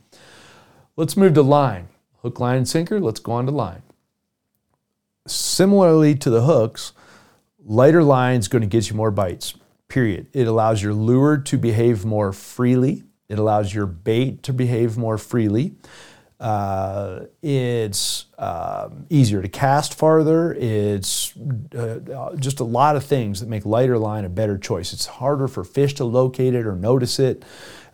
Let's 0.98 1.16
move 1.16 1.36
to 1.36 1.44
line. 1.44 1.88
Hook, 2.24 2.40
line, 2.40 2.66
sinker. 2.66 3.00
Let's 3.00 3.20
go 3.20 3.34
on 3.34 3.46
to 3.46 3.52
line. 3.52 3.84
Similarly 5.28 6.16
to 6.16 6.32
the 6.32 6.42
hooks, 6.42 6.94
lighter 7.64 8.04
line 8.04 8.40
is 8.40 8.48
going 8.48 8.64
to 8.64 8.68
get 8.68 8.90
you 8.90 8.96
more 8.96 9.12
bites 9.12 9.54
period. 9.96 10.28
It 10.34 10.46
allows 10.46 10.84
your 10.84 10.94
lure 10.94 11.38
to 11.38 11.58
behave 11.58 12.04
more 12.04 12.34
freely. 12.34 13.04
It 13.30 13.40
allows 13.40 13.74
your 13.74 13.86
bait 13.86 14.44
to 14.44 14.52
behave 14.52 14.98
more 14.98 15.18
freely. 15.18 15.76
Uh, 16.38 17.22
it's 17.42 18.26
uh, 18.38 18.90
easier 19.10 19.42
to 19.42 19.48
cast 19.48 19.98
farther. 19.98 20.54
It's 20.54 21.34
uh, 21.74 22.36
just 22.36 22.60
a 22.60 22.66
lot 22.66 22.98
of 22.98 23.06
things 23.06 23.40
that 23.40 23.48
make 23.48 23.66
lighter 23.66 23.98
line 23.98 24.26
a 24.26 24.30
better 24.30 24.58
choice. 24.58 24.92
It's 24.92 25.06
harder 25.06 25.48
for 25.48 25.64
fish 25.64 25.94
to 25.94 26.04
locate 26.04 26.56
it 26.56 26.66
or 26.68 26.76
notice 26.76 27.18
it. 27.18 27.46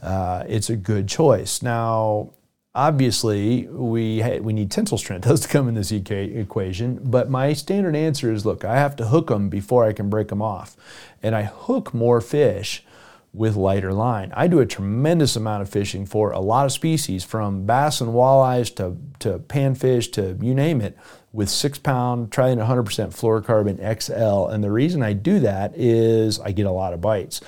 Uh, 0.02 0.44
it's 0.48 0.72
a 0.72 0.76
good 0.76 1.08
choice. 1.08 1.62
Now, 1.62 2.34
obviously 2.74 3.68
we 3.68 4.22
we 4.40 4.54
need 4.54 4.72
tensile 4.72 4.98
strength 4.98 5.24
those 5.28 5.42
to 5.42 5.48
come 5.48 5.68
in 5.68 5.76
this 5.76 5.92
equation 5.92 7.00
but 7.04 7.30
my 7.30 7.52
standard 7.54 7.96
answer 7.96 8.32
is 8.32 8.46
look 8.46 8.64
i 8.64 8.76
have 8.76 8.96
to 8.96 9.08
hook 9.08 9.28
them 9.28 9.50
before 9.50 9.84
i 9.84 9.92
can 9.92 10.10
break 10.10 10.30
them 10.30 10.42
off 10.42 10.76
and 11.22 11.36
i 11.36 11.44
hook 11.44 11.94
more 11.94 12.22
fish 12.22 12.84
with 13.34 13.56
lighter 13.56 13.94
line. 13.94 14.32
I 14.36 14.48
do 14.48 14.60
a 14.60 14.66
tremendous 14.66 15.36
amount 15.36 15.62
of 15.62 15.70
fishing 15.70 16.06
for 16.06 16.32
a 16.32 16.40
lot 16.40 16.66
of 16.66 16.72
species 16.72 17.24
from 17.24 17.66
bass 17.66 18.02
and 18.02 18.12
walleyes 18.12 18.76
to, 18.76 18.98
to 19.20 19.40
panfish 19.40 20.12
to 20.14 20.38
you 20.42 20.54
name 20.54 20.82
it 20.82 20.98
with 21.32 21.50
six 21.50 21.78
pound 21.78 22.30
Trilene 22.30 22.66
100% 22.66 22.84
fluorocarbon 22.86 24.02
xl 24.02 24.52
and 24.52 24.62
the 24.64 24.72
reason 24.72 25.02
i 25.02 25.14
do 25.14 25.40
that 25.40 25.72
is 25.76 26.40
i 26.42 26.52
get 26.52 26.66
a 26.66 26.72
lot 26.72 26.94
of 26.94 27.00
bites 27.00 27.40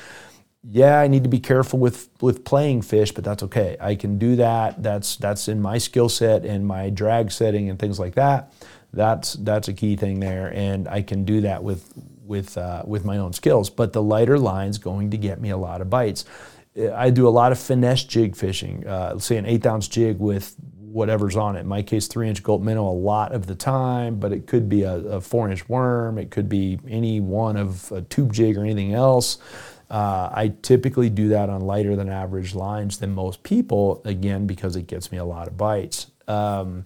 yeah, 0.64 1.00
I 1.00 1.08
need 1.08 1.24
to 1.24 1.30
be 1.30 1.40
careful 1.40 1.78
with 1.80 2.10
with 2.22 2.46
playing 2.46 2.84
fish, 2.84 3.12
but 3.12 3.24
that's 3.24 3.44
okay. 3.44 3.76
I 3.82 3.96
can 3.96 4.18
do 4.18 4.38
that. 4.38 4.82
That's 4.82 5.18
that's 5.18 5.48
in 5.48 5.62
my 5.62 5.78
skill 5.78 6.08
set 6.08 6.46
and 6.46 6.66
my 6.66 6.90
drag 6.90 7.32
setting 7.32 7.70
and 7.70 7.78
things 7.78 8.00
like 8.00 8.16
that. 8.16 8.54
That's 8.94 9.34
that's 9.34 9.68
a 9.68 9.74
key 9.74 9.98
thing 9.98 10.20
there, 10.20 10.54
and 10.54 10.88
I 10.88 11.02
can 11.02 11.26
do 11.26 11.42
that 11.42 11.64
with 11.64 11.92
with 12.26 12.58
uh, 12.58 12.84
with 12.86 13.04
my 13.04 13.18
own 13.18 13.34
skills. 13.34 13.70
But 13.70 13.92
the 13.92 14.02
lighter 14.02 14.40
line's 14.40 14.78
going 14.78 15.12
to 15.12 15.18
get 15.18 15.42
me 15.42 15.50
a 15.50 15.58
lot 15.58 15.82
of 15.82 15.90
bites. 15.90 16.24
I 16.94 17.10
do 17.10 17.28
a 17.28 17.30
lot 17.30 17.52
of 17.52 17.60
finesse 17.60 18.04
jig 18.04 18.36
fishing. 18.36 18.88
Uh, 18.88 19.20
say 19.20 19.38
an 19.38 19.46
eighth 19.46 19.66
ounce 19.66 19.88
jig 19.88 20.18
with 20.18 20.56
whatever's 20.80 21.36
on 21.36 21.56
it. 21.56 21.62
In 21.62 21.68
my 21.68 21.82
case, 21.82 22.08
three 22.08 22.30
inch 22.30 22.42
Gulp 22.42 22.62
minnow 22.62 22.88
a 22.88 22.94
lot 22.94 23.34
of 23.34 23.48
the 23.48 23.56
time, 23.56 24.16
but 24.16 24.32
it 24.32 24.48
could 24.48 24.70
be 24.70 24.84
a, 24.84 24.96
a 24.96 25.22
four 25.22 25.50
inch 25.50 25.68
worm. 25.68 26.18
It 26.18 26.32
could 26.32 26.48
be 26.48 26.80
any 26.88 27.20
one 27.20 27.58
of 27.58 27.92
a 27.92 28.02
tube 28.04 28.32
jig 28.32 28.58
or 28.58 28.64
anything 28.64 28.94
else. 28.94 29.40
Uh, 29.90 30.30
I 30.34 30.54
typically 30.62 31.10
do 31.10 31.30
that 31.30 31.50
on 31.50 31.62
lighter 31.62 31.96
than 31.96 32.10
average 32.10 32.56
lines 32.56 32.98
than 32.98 33.14
most 33.14 33.44
people, 33.44 34.02
again, 34.06 34.48
because 34.48 34.76
it 34.76 34.88
gets 34.88 35.12
me 35.12 35.18
a 35.18 35.26
lot 35.26 35.48
of 35.48 35.58
bites. 35.58 36.08
Um, 36.28 36.86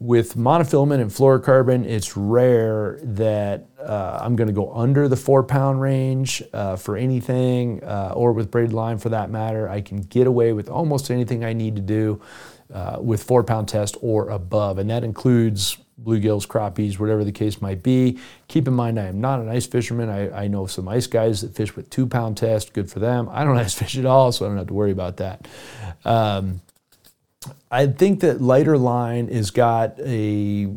with 0.00 0.36
monofilament 0.36 1.00
and 1.00 1.10
fluorocarbon, 1.10 1.84
it's 1.84 2.16
rare 2.16 3.00
that 3.02 3.66
uh, 3.80 4.20
I'm 4.22 4.36
going 4.36 4.46
to 4.46 4.54
go 4.54 4.72
under 4.72 5.08
the 5.08 5.16
four 5.16 5.42
pound 5.42 5.80
range 5.80 6.40
uh, 6.52 6.76
for 6.76 6.96
anything, 6.96 7.82
uh, 7.82 8.12
or 8.14 8.32
with 8.32 8.50
braided 8.50 8.72
line 8.72 8.98
for 8.98 9.08
that 9.08 9.30
matter. 9.30 9.68
I 9.68 9.80
can 9.80 10.02
get 10.02 10.28
away 10.28 10.52
with 10.52 10.68
almost 10.68 11.10
anything 11.10 11.44
I 11.44 11.52
need 11.52 11.74
to 11.76 11.82
do 11.82 12.20
uh, 12.72 12.98
with 13.00 13.24
four 13.24 13.42
pound 13.42 13.68
test 13.68 13.96
or 14.00 14.30
above, 14.30 14.78
and 14.78 14.88
that 14.88 15.02
includes 15.02 15.78
bluegills, 16.02 16.46
crappies, 16.46 16.98
whatever 16.98 17.24
the 17.24 17.32
case 17.32 17.60
might 17.60 17.82
be. 17.82 18.18
Keep 18.48 18.68
in 18.68 18.74
mind, 18.74 18.98
I 18.98 19.06
am 19.06 19.20
not 19.20 19.40
an 19.40 19.48
ice 19.48 19.66
fisherman. 19.66 20.08
I, 20.08 20.44
I 20.44 20.48
know 20.48 20.66
some 20.66 20.88
ice 20.88 21.06
guys 21.06 21.40
that 21.42 21.54
fish 21.54 21.74
with 21.76 21.90
two 21.90 22.06
pound 22.06 22.36
test, 22.36 22.72
good 22.72 22.90
for 22.90 22.98
them. 22.98 23.28
I 23.30 23.44
don't 23.44 23.56
ice 23.58 23.74
fish 23.74 23.96
at 23.98 24.06
all, 24.06 24.32
so 24.32 24.44
I 24.44 24.48
don't 24.48 24.58
have 24.58 24.68
to 24.68 24.74
worry 24.74 24.92
about 24.92 25.18
that. 25.18 25.48
Um, 26.04 26.60
I 27.70 27.86
think 27.86 28.20
that 28.20 28.40
lighter 28.40 28.76
line 28.76 29.28
has 29.28 29.50
got 29.50 29.98
a 30.00 30.74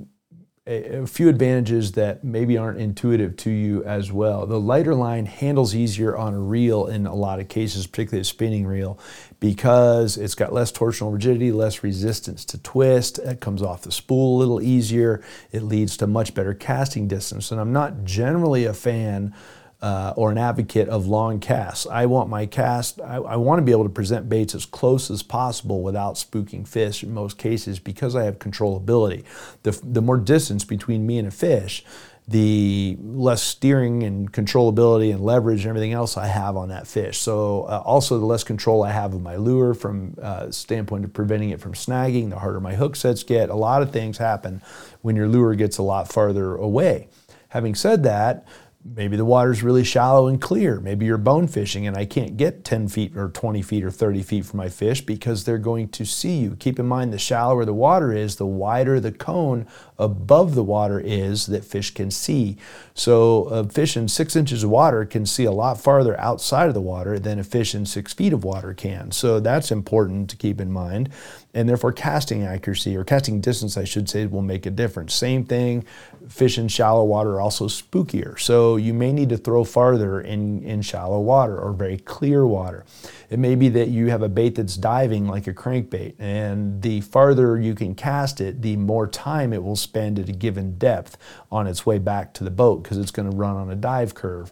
a, 0.68 1.06
few 1.08 1.28
advantages 1.28 1.94
that 1.94 2.24
maybe 2.24 2.58
aren't 2.58 2.80
intuitive 2.80 3.36
to 3.38 3.50
you 3.50 3.84
as 3.84 4.12
well. 4.12 4.46
The 4.46 4.60
lighter 4.60 4.96
line 4.96 5.26
handles 5.26 5.76
easier 5.76 6.16
on 6.16 6.34
a 6.34 6.40
reel 6.40 6.88
in 6.88 7.08
a 7.08 7.16
lot 7.16 7.40
of 7.40 7.48
cases, 7.48 7.88
particularly 7.88 8.22
a 8.22 8.26
spinning 8.26 8.66
reel, 8.66 9.00
because 9.42 10.18
it's 10.18 10.36
got 10.36 10.54
less 10.54 10.72
torsional 10.72 11.12
rigidity, 11.12 11.52
less 11.52 11.84
resistance 11.84 12.46
to 12.46 12.60
twist. 12.60 13.18
It 13.18 13.42
comes 13.42 13.62
off 13.64 13.82
the 13.82 13.92
spool 13.92 14.38
a 14.38 14.40
little 14.40 14.62
easier. 14.62 15.22
It 15.52 15.64
leads 15.64 15.98
to 15.98 16.08
much 16.08 16.36
better 16.36 16.54
casting 16.54 17.08
distance. 17.08 17.52
And 17.52 17.60
I'm 17.60 17.74
not 17.74 18.06
generally 18.06 18.66
a 18.66 18.74
fan 18.74 19.34
uh, 19.82 20.14
or 20.16 20.32
an 20.32 20.38
advocate 20.38 20.88
of 20.90 21.08
long 21.08 21.40
casts. 21.40 21.88
I 21.88 22.06
want 22.06 22.30
my 22.30 22.46
cast, 22.46 23.02
I, 23.02 23.16
I, 23.16 23.36
want 23.36 23.58
to 23.58 23.64
be 23.64 23.72
able 23.72 23.86
to 23.86 23.90
present 23.90 24.30
baits 24.30 24.54
as 24.54 24.64
close 24.68 25.10
as 25.10 25.24
possible 25.24 25.82
without 25.82 26.16
spooking 26.16 26.68
fish 26.68 27.02
in 27.02 27.12
most 27.12 27.40
cases 27.40 27.80
because 27.80 28.16
I 28.16 28.26
have 28.26 28.38
controllability. 28.38 29.24
The, 29.64 29.72
the 29.84 30.04
more 30.04 30.18
distance 30.18 30.64
between 30.64 31.08
me 31.08 31.18
and 31.18 31.28
a 31.28 31.32
fish, 31.32 31.84
the 32.32 32.98
less 33.02 33.44
steering 33.44 34.04
and 34.04 34.32
controllability 34.32 35.14
and 35.14 35.22
leverage 35.22 35.62
and 35.62 35.70
everything 35.70 35.94
else 35.94 36.18
I 36.18 36.28
have 36.28 36.56
on 36.56 36.70
that 36.70 36.88
fish. 36.88 37.18
So 37.18 37.64
uh, 37.64 37.84
also 37.86 38.20
the 38.20 38.26
less 38.26 38.44
control 38.44 38.84
I 38.84 38.92
have 38.92 39.14
of 39.14 39.22
my 39.22 39.36
lure 39.36 39.74
from 39.74 40.16
uh, 40.22 40.50
standpoint 40.50 41.06
of 41.06 41.14
preventing 41.14 41.50
it 41.50 41.60
from 41.60 41.74
snagging, 41.74 42.30
the 42.30 42.40
harder 42.40 42.60
my 42.60 42.76
hook 42.76 42.96
sets 42.96 43.24
get. 43.24 43.50
A 43.50 43.56
lot 43.56 43.82
of 43.82 43.92
things 43.92 44.18
happen 44.18 44.62
when 45.02 45.16
your 45.16 45.28
lure 45.28 45.56
gets 45.56 45.78
a 45.78 45.84
lot 45.84 46.12
farther 46.12 46.56
away. 46.56 47.10
Having 47.50 47.76
said 47.76 48.04
that, 48.04 48.46
Maybe 48.84 49.16
the 49.16 49.26
water's 49.26 49.62
really 49.62 49.84
shallow 49.84 50.28
and 50.28 50.42
clear. 50.42 50.80
Maybe 50.80 51.06
you're 51.06 51.20
bone 51.20 51.48
fishing 51.48 51.86
and 51.86 51.96
I 51.96 52.06
can't 52.06 52.36
get 52.36 52.66
10 52.66 52.88
feet 52.88 53.16
or 53.16 53.30
20 53.30 53.62
feet 53.62 53.84
or 53.84 53.92
30 53.92 54.24
feet 54.24 54.46
from 54.46 54.58
my 54.58 54.70
fish 54.70 55.02
because 55.02 55.44
they're 55.44 55.60
going 55.60 55.90
to 55.90 56.04
see 56.04 56.38
you. 56.38 56.56
Keep 56.56 56.80
in 56.80 56.88
mind 56.88 57.14
the 57.14 57.20
shallower 57.20 57.64
the 57.64 57.76
water 57.76 58.12
is, 58.12 58.38
the 58.38 58.46
wider 58.48 59.00
the 59.00 59.12
cone 59.12 59.68
above 60.00 60.56
the 60.56 60.64
water 60.64 61.00
is 61.00 61.46
that 61.46 61.64
fish 61.64 61.94
can 61.94 62.10
see. 62.10 62.58
So 63.02 63.46
a 63.46 63.68
fish 63.68 63.98
in 63.98 64.08
six 64.08 64.36
inches 64.36 64.64
of 64.64 64.70
water 64.70 65.06
can 65.06 65.26
see 65.26 65.46
a 65.46 65.52
lot 65.52 65.82
farther 65.82 66.20
outside 66.20 66.68
of 66.68 66.76
the 66.76 66.82
water 66.82 67.18
than 67.18 67.40
a 67.40 67.44
fish 67.44 67.74
in 67.74 67.88
six 67.88 68.14
feet 68.14 68.32
of 68.32 68.44
water 68.44 68.76
can. 68.76 69.10
So 69.10 69.40
that's 69.40 69.72
important 69.72 70.30
to 70.30 70.36
keep 70.36 70.62
in 70.62 70.72
mind. 70.72 71.10
And 71.56 71.68
therefore 71.68 71.94
casting 71.94 72.44
accuracy 72.44 72.96
or 72.96 73.04
casting 73.04 73.42
distance, 73.42 73.76
I 73.76 73.86
should 73.86 74.08
say, 74.08 74.28
will 74.28 74.44
make 74.44 74.68
a 74.68 74.70
difference. 74.70 75.16
Same 75.16 75.44
thing, 75.44 75.84
fish 76.30 76.58
in 76.60 76.68
shallow 76.68 77.04
water 77.04 77.32
are 77.32 77.42
also 77.42 77.66
spookier. 77.68 78.40
So 78.40 78.78
you 78.78 78.94
may 78.94 79.12
need 79.12 79.30
to 79.30 79.38
throw 79.38 79.64
farther 79.64 80.22
in, 80.22 80.64
in 80.64 80.84
shallow 80.84 81.20
water 81.20 81.60
or 81.60 81.74
very 81.74 81.98
clear 81.98 82.46
water. 82.46 82.86
It 83.30 83.40
may 83.40 83.56
be 83.56 83.70
that 83.70 83.90
you 83.90 84.08
have 84.08 84.22
a 84.22 84.30
bait 84.30 84.56
that's 84.56 84.78
diving 84.78 85.28
like 85.28 85.48
a 85.48 85.54
crankbait, 85.54 86.16
and 86.20 86.82
the 86.82 87.02
farther 87.02 87.60
you 87.60 87.76
can 87.76 87.96
cast 87.96 88.42
it, 88.42 88.62
the 88.62 88.76
more 88.76 89.08
time 89.08 89.54
it 89.54 89.64
will 89.64 89.76
spend 89.76 90.20
at 90.20 90.30
a 90.30 90.34
given 90.34 90.78
depth 90.78 91.18
on 91.52 91.66
its 91.66 91.86
way 91.86 91.98
back 91.98 92.34
to 92.36 92.44
the 92.44 92.52
boat 92.52 92.84
because 92.92 93.02
it's 93.02 93.12
going 93.12 93.32
to 93.32 93.38
run 93.38 93.56
on 93.56 93.72
a 93.72 93.76
dive 93.76 94.14
curve. 94.14 94.52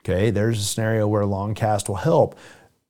Okay, 0.00 0.30
there's 0.30 0.58
a 0.58 0.64
scenario 0.64 1.06
where 1.06 1.22
a 1.22 1.26
long 1.26 1.54
cast 1.54 1.88
will 1.88 1.94
help 1.94 2.36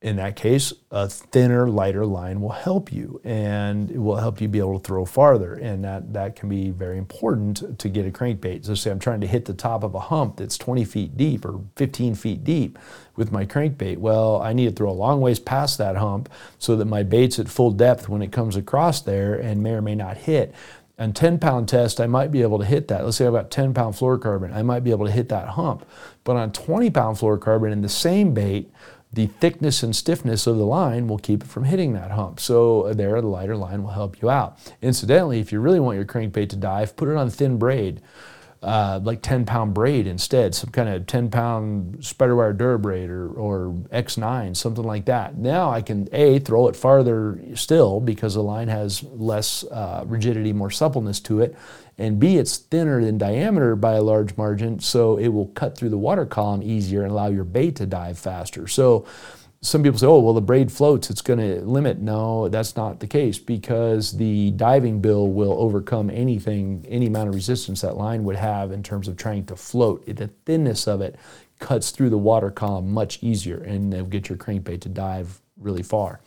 in 0.02 0.16
that 0.16 0.36
case, 0.36 0.72
a 0.90 1.08
thinner, 1.08 1.68
lighter 1.68 2.06
line 2.06 2.40
will 2.40 2.50
help 2.50 2.92
you 2.92 3.20
and 3.24 3.90
it 3.90 3.98
will 3.98 4.16
help 4.16 4.40
you 4.40 4.46
be 4.46 4.58
able 4.58 4.78
to 4.78 4.86
throw 4.86 5.04
farther. 5.04 5.54
And 5.54 5.82
that, 5.84 6.12
that 6.12 6.36
can 6.36 6.48
be 6.48 6.70
very 6.70 6.96
important 6.96 7.78
to 7.78 7.88
get 7.88 8.06
a 8.06 8.10
crankbait. 8.10 8.66
So, 8.66 8.74
say 8.74 8.90
I'm 8.90 8.98
trying 8.98 9.22
to 9.22 9.26
hit 9.26 9.46
the 9.46 9.54
top 9.54 9.82
of 9.82 9.94
a 9.94 9.98
hump 10.00 10.36
that's 10.36 10.58
20 10.58 10.84
feet 10.84 11.16
deep 11.16 11.44
or 11.44 11.60
15 11.76 12.14
feet 12.14 12.44
deep 12.44 12.78
with 13.16 13.32
my 13.32 13.46
crankbait. 13.46 13.96
Well, 13.96 14.40
I 14.40 14.52
need 14.52 14.66
to 14.66 14.76
throw 14.76 14.90
a 14.90 14.92
long 14.92 15.20
ways 15.20 15.40
past 15.40 15.78
that 15.78 15.96
hump 15.96 16.28
so 16.58 16.76
that 16.76 16.84
my 16.84 17.02
bait's 17.02 17.38
at 17.38 17.48
full 17.48 17.70
depth 17.70 18.08
when 18.08 18.22
it 18.22 18.30
comes 18.30 18.54
across 18.54 19.00
there 19.00 19.34
and 19.34 19.62
may 19.62 19.72
or 19.72 19.82
may 19.82 19.94
not 19.94 20.18
hit. 20.18 20.54
On 20.98 21.12
10 21.12 21.38
pound 21.38 21.68
test, 21.68 22.00
I 22.00 22.06
might 22.06 22.32
be 22.32 22.40
able 22.40 22.58
to 22.58 22.64
hit 22.64 22.88
that. 22.88 23.04
Let's 23.04 23.18
say 23.18 23.26
I've 23.26 23.32
got 23.32 23.50
10 23.50 23.74
pound 23.74 23.94
fluorocarbon, 23.94 24.54
I 24.54 24.62
might 24.62 24.84
be 24.84 24.90
able 24.90 25.06
to 25.06 25.12
hit 25.12 25.28
that 25.28 25.48
hump. 25.48 25.86
But 26.24 26.36
on 26.36 26.52
20 26.52 26.90
pound 26.90 27.18
fluorocarbon 27.18 27.70
in 27.70 27.82
the 27.82 27.88
same 27.88 28.32
bait, 28.32 28.70
the 29.12 29.26
thickness 29.26 29.82
and 29.82 29.94
stiffness 29.94 30.46
of 30.46 30.56
the 30.56 30.66
line 30.66 31.06
will 31.06 31.18
keep 31.18 31.42
it 31.42 31.48
from 31.48 31.64
hitting 31.64 31.92
that 31.94 32.10
hump. 32.10 32.40
So 32.40 32.82
uh, 32.82 32.94
there, 32.94 33.20
the 33.20 33.26
lighter 33.26 33.56
line 33.56 33.82
will 33.82 33.90
help 33.90 34.20
you 34.20 34.30
out. 34.30 34.58
Incidentally, 34.82 35.40
if 35.40 35.52
you 35.52 35.60
really 35.60 35.80
want 35.80 35.96
your 35.96 36.04
crankbait 36.04 36.48
to 36.50 36.56
dive, 36.56 36.96
put 36.96 37.08
it 37.08 37.16
on 37.16 37.30
thin 37.30 37.58
braid, 37.58 38.00
uh, 38.66 38.98
like 39.04 39.22
10 39.22 39.46
pound 39.46 39.72
braid 39.72 40.08
instead, 40.08 40.52
some 40.52 40.70
kind 40.70 40.88
of 40.88 41.06
10 41.06 41.30
pound 41.30 41.98
spiderwire 41.98 42.52
durabraid 42.52 43.08
or, 43.08 43.28
or 43.28 43.72
X9, 43.92 44.56
something 44.56 44.82
like 44.82 45.04
that. 45.04 45.38
Now 45.38 45.70
I 45.70 45.82
can 45.82 46.08
A, 46.10 46.40
throw 46.40 46.66
it 46.66 46.74
farther 46.74 47.40
still 47.54 48.00
because 48.00 48.34
the 48.34 48.42
line 48.42 48.66
has 48.66 49.04
less 49.04 49.62
uh, 49.64 50.02
rigidity, 50.06 50.52
more 50.52 50.72
suppleness 50.72 51.20
to 51.20 51.40
it, 51.42 51.56
and 51.96 52.18
B, 52.18 52.38
it's 52.38 52.56
thinner 52.56 52.98
in 52.98 53.18
diameter 53.18 53.76
by 53.76 53.92
a 53.94 54.02
large 54.02 54.36
margin, 54.36 54.80
so 54.80 55.16
it 55.16 55.28
will 55.28 55.46
cut 55.48 55.78
through 55.78 55.90
the 55.90 55.98
water 55.98 56.26
column 56.26 56.60
easier 56.60 57.02
and 57.02 57.12
allow 57.12 57.28
your 57.28 57.44
bait 57.44 57.76
to 57.76 57.86
dive 57.86 58.18
faster. 58.18 58.66
So 58.66 59.06
some 59.62 59.82
people 59.82 59.98
say, 59.98 60.06
oh, 60.06 60.18
well, 60.18 60.34
the 60.34 60.40
braid 60.40 60.70
floats, 60.70 61.10
it's 61.10 61.22
going 61.22 61.38
to 61.38 61.60
limit. 61.62 61.98
No, 61.98 62.48
that's 62.48 62.76
not 62.76 63.00
the 63.00 63.06
case 63.06 63.38
because 63.38 64.16
the 64.16 64.50
diving 64.52 65.00
bill 65.00 65.28
will 65.28 65.54
overcome 65.54 66.10
anything, 66.10 66.84
any 66.88 67.06
amount 67.06 67.28
of 67.28 67.34
resistance 67.34 67.80
that 67.80 67.96
line 67.96 68.24
would 68.24 68.36
have 68.36 68.70
in 68.70 68.82
terms 68.82 69.08
of 69.08 69.16
trying 69.16 69.46
to 69.46 69.56
float. 69.56 70.04
The 70.06 70.28
thinness 70.44 70.86
of 70.86 71.00
it 71.00 71.16
cuts 71.58 71.90
through 71.90 72.10
the 72.10 72.18
water 72.18 72.50
column 72.50 72.92
much 72.92 73.22
easier 73.22 73.58
and 73.58 73.92
it'll 73.92 74.06
get 74.06 74.28
your 74.28 74.38
crankbait 74.38 74.80
to 74.82 74.88
dive 74.88 75.40
really 75.56 75.82
far. 75.82 76.20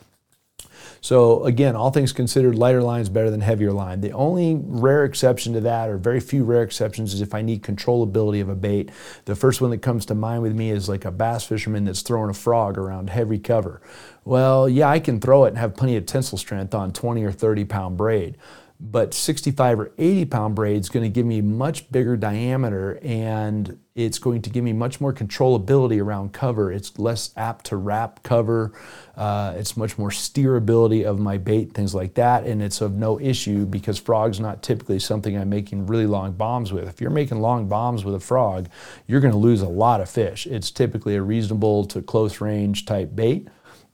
So 1.00 1.44
again, 1.44 1.76
all 1.76 1.90
things 1.90 2.12
considered, 2.12 2.54
lighter 2.54 2.82
line 2.82 3.00
is 3.00 3.08
better 3.08 3.30
than 3.30 3.40
heavier 3.40 3.72
line. 3.72 4.00
The 4.00 4.12
only 4.12 4.60
rare 4.62 5.04
exception 5.04 5.52
to 5.54 5.60
that, 5.60 5.88
or 5.88 5.96
very 5.96 6.20
few 6.20 6.44
rare 6.44 6.62
exceptions, 6.62 7.14
is 7.14 7.20
if 7.20 7.34
I 7.34 7.42
need 7.42 7.62
controllability 7.62 8.40
of 8.42 8.48
a 8.48 8.54
bait. 8.54 8.90
The 9.24 9.36
first 9.36 9.60
one 9.60 9.70
that 9.70 9.82
comes 9.82 10.06
to 10.06 10.14
mind 10.14 10.42
with 10.42 10.54
me 10.54 10.70
is 10.70 10.88
like 10.88 11.04
a 11.04 11.10
bass 11.10 11.44
fisherman 11.44 11.84
that's 11.84 12.02
throwing 12.02 12.30
a 12.30 12.34
frog 12.34 12.78
around 12.78 13.10
heavy 13.10 13.38
cover. 13.38 13.80
Well, 14.24 14.68
yeah, 14.68 14.88
I 14.88 15.00
can 15.00 15.20
throw 15.20 15.44
it 15.44 15.48
and 15.48 15.58
have 15.58 15.74
plenty 15.74 15.96
of 15.96 16.06
tensile 16.06 16.38
strength 16.38 16.74
on 16.74 16.92
20 16.92 17.24
or 17.24 17.32
30 17.32 17.64
pound 17.64 17.96
braid 17.96 18.36
but 18.82 19.12
65 19.12 19.80
or 19.80 19.92
80 19.98 20.24
pound 20.24 20.54
braid 20.54 20.80
is 20.80 20.88
going 20.88 21.02
to 21.02 21.10
give 21.10 21.26
me 21.26 21.42
much 21.42 21.90
bigger 21.92 22.16
diameter 22.16 22.98
and 23.02 23.78
it's 23.94 24.18
going 24.18 24.40
to 24.40 24.48
give 24.48 24.64
me 24.64 24.72
much 24.72 25.00
more 25.00 25.12
controllability 25.12 26.02
around 26.02 26.32
cover. 26.32 26.72
It's 26.72 26.98
less 26.98 27.30
apt 27.36 27.66
to 27.66 27.76
wrap 27.76 28.22
cover. 28.22 28.72
Uh, 29.14 29.52
it's 29.56 29.76
much 29.76 29.98
more 29.98 30.08
steerability 30.08 31.04
of 31.04 31.18
my 31.18 31.36
bait, 31.36 31.74
things 31.74 31.94
like 31.94 32.14
that. 32.14 32.44
And 32.44 32.62
it's 32.62 32.80
of 32.80 32.94
no 32.94 33.20
issue 33.20 33.66
because 33.66 33.98
frog's 33.98 34.40
not 34.40 34.62
typically 34.62 34.98
something 34.98 35.36
I'm 35.36 35.50
making 35.50 35.86
really 35.86 36.06
long 36.06 36.32
bombs 36.32 36.72
with. 36.72 36.88
If 36.88 37.02
you're 37.02 37.10
making 37.10 37.40
long 37.40 37.68
bombs 37.68 38.04
with 38.04 38.14
a 38.14 38.20
frog, 38.20 38.70
you're 39.06 39.20
going 39.20 39.32
to 39.32 39.38
lose 39.38 39.60
a 39.60 39.68
lot 39.68 40.00
of 40.00 40.08
fish. 40.08 40.46
It's 40.46 40.70
typically 40.70 41.16
a 41.16 41.22
reasonable 41.22 41.84
to 41.86 42.00
close 42.00 42.40
range 42.40 42.86
type 42.86 43.14
bait 43.14 43.48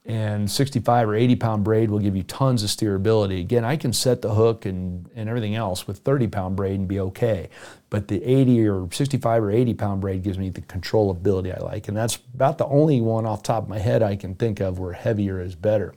and 0.07 0.49
65 0.49 1.09
or 1.09 1.15
80 1.15 1.35
pound 1.35 1.63
braid 1.65 1.91
will 1.91 1.99
give 1.99 2.15
you 2.15 2.23
tons 2.23 2.63
of 2.63 2.69
steerability. 2.69 3.41
Again, 3.41 3.65
I 3.65 3.75
can 3.75 3.91
set 3.91 4.21
the 4.21 4.33
hook 4.33 4.65
and, 4.65 5.09
and 5.13 5.27
everything 5.27 5.53
else 5.53 5.85
with 5.85 5.99
30 5.99 6.27
pound 6.27 6.55
braid 6.55 6.79
and 6.79 6.87
be 6.87 7.01
okay. 7.01 7.49
But 7.89 8.07
the 8.07 8.23
80 8.23 8.67
or 8.69 8.87
65 8.89 9.43
or 9.43 9.51
80 9.51 9.73
pound 9.73 10.01
braid 10.01 10.23
gives 10.23 10.37
me 10.37 10.49
the 10.49 10.61
controllability 10.61 11.53
I 11.55 11.61
like. 11.61 11.89
And 11.89 11.97
that's 11.97 12.17
about 12.33 12.57
the 12.57 12.65
only 12.67 13.01
one 13.01 13.25
off 13.25 13.43
top 13.43 13.63
of 13.63 13.69
my 13.69 13.79
head 13.79 14.01
I 14.01 14.15
can 14.15 14.33
think 14.33 14.61
of 14.61 14.79
where 14.79 14.93
heavier 14.93 15.41
is 15.41 15.55
better. 15.55 15.93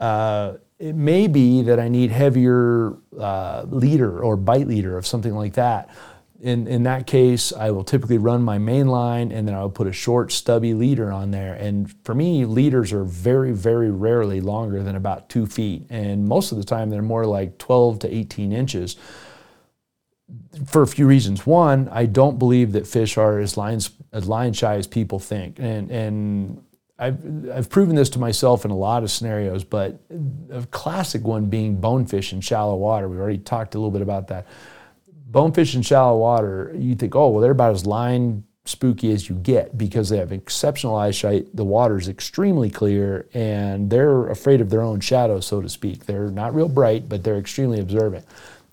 Uh, 0.00 0.54
it 0.78 0.94
may 0.94 1.26
be 1.26 1.60
that 1.62 1.78
I 1.78 1.88
need 1.88 2.10
heavier 2.10 2.94
uh, 3.18 3.64
leader 3.68 4.20
or 4.20 4.36
bite 4.36 4.68
leader 4.68 4.96
or 4.96 5.02
something 5.02 5.34
like 5.34 5.52
that 5.54 5.90
in, 6.40 6.68
in 6.68 6.84
that 6.84 7.06
case, 7.06 7.52
I 7.52 7.70
will 7.70 7.82
typically 7.82 8.18
run 8.18 8.42
my 8.42 8.58
main 8.58 8.86
line 8.86 9.32
and 9.32 9.46
then 9.46 9.54
I 9.54 9.62
will 9.62 9.70
put 9.70 9.88
a 9.88 9.92
short, 9.92 10.30
stubby 10.30 10.72
leader 10.72 11.10
on 11.10 11.32
there. 11.32 11.54
And 11.54 11.92
for 12.04 12.14
me, 12.14 12.44
leaders 12.44 12.92
are 12.92 13.04
very, 13.04 13.50
very 13.50 13.90
rarely 13.90 14.40
longer 14.40 14.82
than 14.82 14.94
about 14.94 15.28
two 15.28 15.46
feet. 15.46 15.86
And 15.90 16.28
most 16.28 16.52
of 16.52 16.58
the 16.58 16.64
time, 16.64 16.90
they're 16.90 17.02
more 17.02 17.26
like 17.26 17.58
12 17.58 18.00
to 18.00 18.14
18 18.14 18.52
inches 18.52 18.96
for 20.64 20.82
a 20.82 20.86
few 20.86 21.06
reasons. 21.08 21.44
One, 21.44 21.88
I 21.88 22.06
don't 22.06 22.38
believe 22.38 22.72
that 22.72 22.86
fish 22.86 23.18
are 23.18 23.40
as 23.40 23.56
line, 23.56 23.80
as 24.12 24.28
line 24.28 24.52
shy 24.52 24.76
as 24.76 24.86
people 24.86 25.18
think. 25.18 25.58
And, 25.58 25.90
and 25.90 26.62
I've, 27.00 27.50
I've 27.50 27.70
proven 27.70 27.96
this 27.96 28.10
to 28.10 28.20
myself 28.20 28.64
in 28.64 28.70
a 28.70 28.76
lot 28.76 29.02
of 29.02 29.10
scenarios, 29.10 29.64
but 29.64 30.00
a 30.52 30.64
classic 30.66 31.24
one 31.24 31.46
being 31.46 31.80
bonefish 31.80 32.32
in 32.32 32.40
shallow 32.42 32.76
water. 32.76 33.08
We've 33.08 33.18
already 33.18 33.38
talked 33.38 33.74
a 33.74 33.78
little 33.78 33.90
bit 33.90 34.02
about 34.02 34.28
that 34.28 34.46
bonefish 35.28 35.74
in 35.74 35.82
shallow 35.82 36.18
water, 36.18 36.74
you 36.76 36.94
think, 36.94 37.14
oh, 37.14 37.28
well, 37.28 37.40
they're 37.40 37.52
about 37.52 37.74
as 37.74 37.86
line 37.86 38.44
spooky 38.64 39.12
as 39.12 39.28
you 39.28 39.34
get 39.36 39.76
because 39.78 40.08
they 40.08 40.18
have 40.18 40.32
exceptional 40.32 40.94
eyesight. 40.94 41.54
The 41.54 41.64
water 41.64 41.96
is 41.96 42.08
extremely 42.08 42.70
clear 42.70 43.28
and 43.32 43.90
they're 43.90 44.28
afraid 44.28 44.60
of 44.60 44.70
their 44.70 44.82
own 44.82 45.00
shadow, 45.00 45.40
so 45.40 45.62
to 45.62 45.68
speak. 45.68 46.06
They're 46.06 46.30
not 46.30 46.54
real 46.54 46.68
bright, 46.68 47.08
but 47.08 47.24
they're 47.24 47.38
extremely 47.38 47.80
observant. 47.80 48.26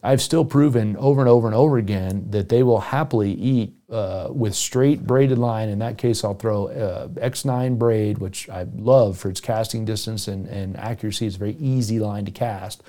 I've 0.04 0.22
still 0.22 0.46
proven 0.46 0.96
over 0.98 1.22
and 1.22 1.30
over 1.30 1.48
and 1.48 1.56
over 1.56 1.78
again 1.78 2.28
that 2.30 2.50
they 2.50 2.62
will 2.62 2.80
happily 2.80 3.32
eat 3.32 3.74
uh, 3.90 4.28
with 4.30 4.54
straight 4.54 5.06
braided 5.06 5.40
line. 5.40 5.70
In 5.70 5.80
that 5.80 5.98
case, 5.98 6.24
I'll 6.24 6.36
throw 6.36 6.68
uh, 6.68 7.08
X9 7.08 7.80
braid, 7.80 8.20
which 8.20 8.48
I 8.50 8.68
love 8.76 9.18
for 9.18 9.30
its 9.30 9.40
casting 9.40 9.84
distance 9.84 10.28
and, 10.28 10.46
and 10.48 10.78
accuracy. 10.78 11.26
It's 11.26 11.38
a 11.38 11.40
very 11.40 11.56
easy 11.60 12.00
line 12.00 12.26
to 12.26 12.32
cast 12.32 12.84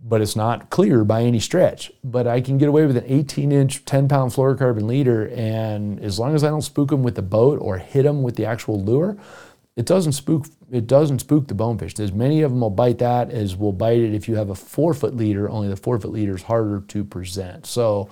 but 0.00 0.20
it's 0.20 0.36
not 0.36 0.70
clear 0.70 1.04
by 1.04 1.22
any 1.22 1.40
stretch. 1.40 1.90
But 2.04 2.26
I 2.26 2.40
can 2.40 2.58
get 2.58 2.68
away 2.68 2.86
with 2.86 2.96
an 2.96 3.04
18 3.06 3.50
inch, 3.50 3.84
10 3.84 4.08
pound 4.08 4.32
fluorocarbon 4.32 4.82
leader, 4.82 5.28
and 5.28 6.00
as 6.00 6.18
long 6.18 6.34
as 6.34 6.44
I 6.44 6.48
don't 6.48 6.62
spook 6.62 6.90
them 6.90 7.02
with 7.02 7.16
the 7.16 7.22
boat 7.22 7.58
or 7.60 7.78
hit 7.78 8.04
them 8.04 8.22
with 8.22 8.36
the 8.36 8.46
actual 8.46 8.82
lure, 8.82 9.16
it 9.76 9.86
doesn't 9.86 10.12
spook. 10.12 10.46
It 10.70 10.86
doesn't 10.86 11.20
spook 11.20 11.46
the 11.46 11.54
bonefish. 11.54 11.98
As 11.98 12.12
many 12.12 12.42
of 12.42 12.50
them 12.50 12.60
will 12.60 12.68
bite 12.68 12.98
that 12.98 13.30
as 13.30 13.56
will 13.56 13.72
bite 13.72 13.98
it 13.98 14.12
if 14.12 14.28
you 14.28 14.34
have 14.34 14.50
a 14.50 14.54
four 14.54 14.92
foot 14.92 15.16
leader. 15.16 15.48
Only 15.48 15.68
the 15.68 15.76
four 15.76 15.98
foot 15.98 16.10
leader 16.10 16.34
is 16.34 16.42
harder 16.42 16.80
to 16.80 17.04
present. 17.04 17.64
So 17.64 18.10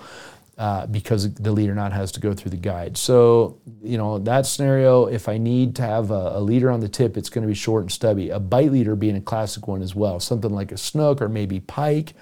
uh, 0.57 0.87
because 0.87 1.33
the 1.35 1.51
leader 1.51 1.75
knot 1.75 1.93
has 1.93 2.11
to 2.13 2.19
go 2.19 2.33
through 2.33 2.51
the 2.51 2.57
guide. 2.57 2.97
So, 2.97 3.59
you 3.83 3.97
know, 3.97 4.17
that 4.19 4.47
scenario, 4.47 5.05
if 5.05 5.29
I 5.29 5.37
need 5.37 5.75
to 5.75 5.83
have 5.83 6.09
a, 6.09 6.31
a 6.35 6.41
leader 6.41 6.71
on 6.71 6.79
the 6.79 6.89
tip, 6.89 7.15
it's 7.15 7.29
going 7.29 7.43
to 7.43 7.47
be 7.47 7.53
short 7.53 7.83
and 7.83 7.91
stubby. 7.91 8.31
A 8.31 8.39
bite 8.39 8.71
leader 8.71 8.95
being 8.95 9.15
a 9.15 9.21
classic 9.21 9.67
one 9.67 9.83
as 9.83 9.93
well, 9.93 10.19
something 10.19 10.51
like 10.51 10.71
a 10.71 10.77
snook 10.77 11.21
or 11.21 11.29
maybe 11.29 11.59
pike. 11.59 12.13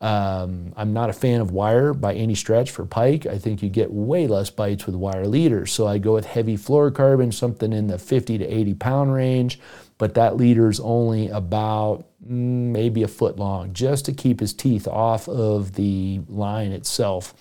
Um, 0.00 0.72
I'm 0.76 0.92
not 0.92 1.10
a 1.10 1.12
fan 1.12 1.40
of 1.40 1.50
wire 1.50 1.94
by 1.94 2.14
any 2.14 2.34
stretch 2.34 2.70
for 2.70 2.84
pike. 2.84 3.26
I 3.26 3.38
think 3.38 3.62
you 3.62 3.70
get 3.70 3.90
way 3.90 4.26
less 4.26 4.50
bites 4.50 4.86
with 4.86 4.94
wire 4.94 5.26
leaders. 5.26 5.72
So 5.72 5.86
I 5.86 5.98
go 5.98 6.12
with 6.12 6.26
heavy 6.26 6.56
fluorocarbon, 6.56 7.32
something 7.32 7.72
in 7.72 7.86
the 7.86 7.98
50 7.98 8.38
to 8.38 8.44
80 8.44 8.74
pound 8.74 9.14
range, 9.14 9.58
but 9.98 10.14
that 10.14 10.36
leader's 10.36 10.78
only 10.78 11.28
about 11.30 12.04
mm, 12.22 12.70
maybe 12.70 13.02
a 13.02 13.08
foot 13.08 13.38
long, 13.38 13.72
just 13.72 14.04
to 14.04 14.12
keep 14.12 14.40
his 14.40 14.52
teeth 14.52 14.86
off 14.86 15.28
of 15.28 15.74
the 15.74 16.20
line 16.28 16.72
itself. 16.72 17.34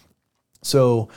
So 0.64 1.10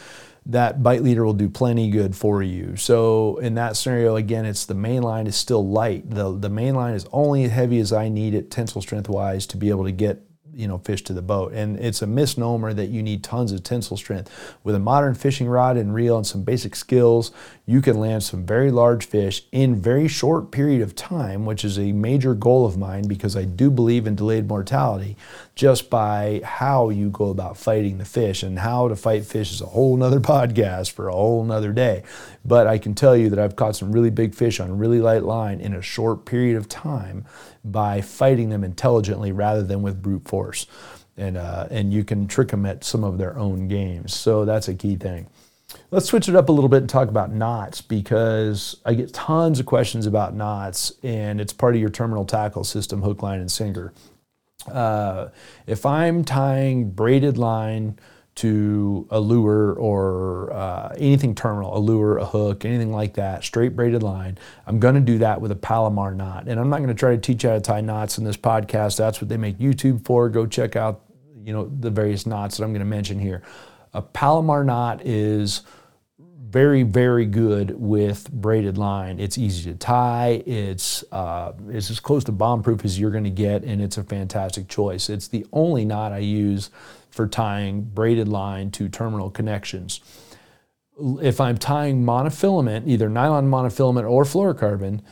that 0.47 0.83
bite 0.83 1.03
leader 1.03 1.25
will 1.25 1.33
do 1.33 1.49
plenty 1.49 1.91
good 1.91 2.15
for 2.15 2.43
you. 2.43 2.77
So 2.77 3.39
in 3.39 3.55
that 3.55 3.77
scenario, 3.77 4.17
again, 4.17 4.45
it's 4.45 4.65
the 4.65 4.75
main 4.75 5.03
line 5.03 5.27
is 5.27 5.37
still 5.37 5.67
light. 5.67 6.09
The, 6.09 6.37
the 6.37 6.49
main 6.49 6.75
line 6.75 6.95
is 6.95 7.07
only 7.13 7.45
as 7.45 7.51
heavy 7.51 7.81
as 7.81 7.93
I 7.93 8.09
need 8.09 8.35
it 8.35 8.51
tensile 8.51 8.83
strength 8.83 9.09
wise 9.09 9.47
to 9.49 9.57
be 9.57 9.71
able 9.71 9.85
to 9.85 9.93
get 9.93 10.23
you 10.57 10.67
know 10.67 10.79
fish 10.79 11.05
to 11.05 11.13
the 11.13 11.21
boat 11.21 11.53
and 11.53 11.79
it's 11.79 12.01
a 12.01 12.07
misnomer 12.07 12.73
that 12.73 12.87
you 12.87 13.03
need 13.03 13.23
tons 13.23 13.53
of 13.53 13.63
tensile 13.63 13.97
strength 13.97 14.31
with 14.65 14.75
a 14.75 14.79
modern 14.79 15.15
fishing 15.15 15.47
rod 15.47 15.77
and 15.77 15.95
reel 15.95 16.17
and 16.17 16.27
some 16.27 16.43
basic 16.43 16.75
skills 16.75 17.31
you 17.67 17.83
can 17.83 18.01
land 18.01 18.23
some 18.23 18.45
very 18.45 18.71
large 18.71 19.05
fish 19.05 19.45
in 19.53 19.77
very 19.77 20.09
short 20.09 20.51
period 20.51 20.81
of 20.81 20.95
time 20.95 21.45
which 21.45 21.63
is 21.63 21.79
a 21.79 21.93
major 21.93 22.35
goal 22.35 22.65
of 22.65 22.79
mine 22.79 23.07
because 23.07 23.37
i 23.37 23.45
do 23.45 23.71
believe 23.71 24.07
in 24.07 24.15
delayed 24.15 24.49
mortality 24.49 25.15
just 25.57 25.91
by 25.91 26.41
how 26.45 26.91
you 26.91 27.11
go 27.11 27.31
about 27.31 27.57
fighting 27.57 27.99
the 27.99 28.05
fish 28.05 28.43
and 28.43 28.59
how 28.59 28.87
to 28.87 28.95
fight 28.95 29.25
fish 29.25 29.51
is 29.51 29.61
a 29.61 29.67
whole 29.67 29.97
nother 29.97 30.21
podcast 30.35 30.93
for 30.93 31.09
a 31.09 31.13
whole 31.13 31.43
nother 31.45 31.73
day 31.73 32.03
but 32.45 32.67
i 32.67 32.79
can 32.79 32.95
tell 32.95 33.17
you 33.17 33.29
that 33.29 33.39
i've 33.39 33.57
caught 33.57 33.75
some 33.75 33.91
really 33.91 34.11
big 34.11 34.35
fish 34.35 34.61
on 34.61 34.79
really 34.79 35.01
light 35.01 35.25
line 35.25 35.59
in 35.61 35.75
a 35.75 35.83
short 35.83 36.25
period 36.25 36.57
of 36.57 36.69
time 36.69 37.25
by 37.67 38.01
fighting 38.01 38.51
them 38.51 38.65
intelligently 38.65 39.33
rather 39.33 39.63
than 39.63 39.83
with 39.83 40.03
brute 40.03 40.27
force. 40.27 40.67
And, 41.17 41.37
uh, 41.37 41.67
and 41.71 41.93
you 41.93 42.05
can 42.05 42.29
trick 42.29 42.49
them 42.49 42.67
at 42.67 42.85
some 42.85 43.03
of 43.03 43.19
their 43.19 43.39
own 43.39 43.69
games. 43.69 44.15
So 44.15 44.45
that's 44.45 44.69
a 44.69 44.75
key 44.75 44.97
thing. 44.97 45.29
Let's 45.91 46.07
switch 46.07 46.29
it 46.29 46.37
up 46.37 46.49
a 46.49 46.53
little 46.53 46.69
bit 46.69 46.83
and 46.83 46.91
talk 46.91 47.09
about 47.09 47.33
knots 47.33 47.81
because 47.81 48.77
I 48.85 48.95
get 48.95 49.13
tons 49.13 49.59
of 49.59 49.67
questions 49.67 50.07
about 50.07 50.35
knots, 50.35 50.93
and 51.03 51.41
it's 51.41 51.53
part 51.53 51.75
of 51.75 51.81
your 51.81 51.91
terminal 51.91 52.25
tackle 52.25 52.65
system, 52.65 53.03
hook, 53.03 53.23
line, 53.23 53.41
and 53.41 53.51
sinker. 53.51 53.93
Uh, 54.69 55.31
if 55.67 55.87
I'm 55.87 56.25
tying 56.25 56.91
braided 56.91 57.39
line, 57.39 57.99
to 58.37 59.07
a 59.11 59.19
lure 59.19 59.73
or 59.73 60.53
uh, 60.53 60.95
anything 60.99 61.35
terminal, 61.35 61.77
a 61.77 61.81
lure, 61.81 62.19
a 62.19 62.25
hook, 62.25 62.65
anything 62.65 62.93
like 62.93 63.15
that, 63.15 63.43
straight 63.43 63.75
braided 63.75 64.03
line, 64.03 64.39
I'm 64.67 64.79
going 64.79 64.95
to 64.95 65.01
do 65.01 65.19
that 65.19 65.41
with 65.41 65.51
a 65.51 65.57
Palomar 65.57 66.15
knot. 66.15 66.47
And 66.47 66.61
I'm 66.61 66.69
not 66.69 66.79
going 66.79 66.89
to 66.89 66.95
try 66.95 67.13
to 67.13 67.21
teach 67.21 67.45
you 67.45 67.51
how 67.51 67.57
to 67.57 67.63
tie 67.63 67.81
knots 67.81 68.19
in 68.19 68.25
this 68.25 68.37
podcast. 68.37 68.99
That's 68.99 69.21
what 69.21 69.31
they 69.31 69.39
make 69.39 69.59
YouTube 69.59 70.05
for. 70.05 70.29
Go 70.29 70.47
check 70.47 70.77
out, 70.77 71.03
you 71.43 71.53
know, 71.55 71.73
the 71.81 71.91
various 71.91 72.27
knots 72.27 72.59
that 72.59 72.65
I'm 72.65 72.73
going 72.73 72.81
to 72.81 72.85
mention 72.85 73.19
here. 73.19 73.43
A 73.95 74.03
Palomar 74.03 74.65
knot 74.65 75.01
is 75.07 75.63
very, 76.49 76.83
very 76.83 77.27
good 77.27 77.79
with 77.79 78.31
braided 78.31 78.79
line. 78.79 79.19
It's 79.19 79.37
easy 79.37 79.71
to 79.73 79.77
tie. 79.77 80.43
It's 80.47 81.05
uh, 81.13 81.53
it's 81.69 81.91
as 81.91 82.01
close 82.01 82.25
to 82.25 82.33
bomb 82.33 82.63
proof 82.63 82.85
as 82.85 82.99
you're 82.99 83.11
going 83.11 83.25
to 83.25 83.31
get, 83.31 83.65
and 83.65 83.83
it's 83.83 83.99
a 83.99 84.05
fantastic 84.05 84.69
choice. 84.69 85.09
It's 85.09 85.29
the 85.29 85.45
only 85.53 85.85
knot 85.85 86.13
I 86.13 86.19
use 86.19 86.71
for 87.11 87.27
tying 87.27 87.83
braided 87.83 88.29
line 88.29 88.71
to 88.73 88.89
terminal 88.89 89.31
connections. 89.31 90.01
If 90.99 91.41
I'm 91.41 91.59
tying 91.59 92.05
monofilament, 92.05 92.87
either 92.87 93.09
nylon 93.09 93.49
monofilament 93.49 94.09
or 94.09 94.25
fluorocarbon, 94.25 95.03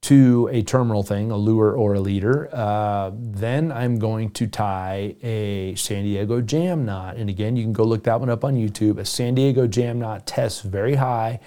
to 0.00 0.48
a 0.52 0.62
terminal 0.62 1.02
thing, 1.02 1.30
a 1.30 1.36
lure 1.36 1.72
or 1.72 1.94
a 1.94 2.00
leader, 2.00 2.48
uh, 2.54 3.10
then 3.14 3.72
I'm 3.72 3.98
going 3.98 4.30
to 4.32 4.46
tie 4.46 5.16
a 5.22 5.74
San 5.74 6.04
Diego 6.04 6.40
jam 6.40 6.84
knot. 6.84 7.16
And 7.16 7.28
again, 7.28 7.56
you 7.56 7.64
can 7.64 7.72
go 7.72 7.84
look 7.84 8.04
that 8.04 8.20
one 8.20 8.30
up 8.30 8.44
on 8.44 8.54
YouTube. 8.54 8.98
A 8.98 9.04
San 9.04 9.34
Diego 9.34 9.66
jam 9.66 9.98
knot 9.98 10.26
tests 10.26 10.60
very 10.60 10.94
high, 10.94 11.40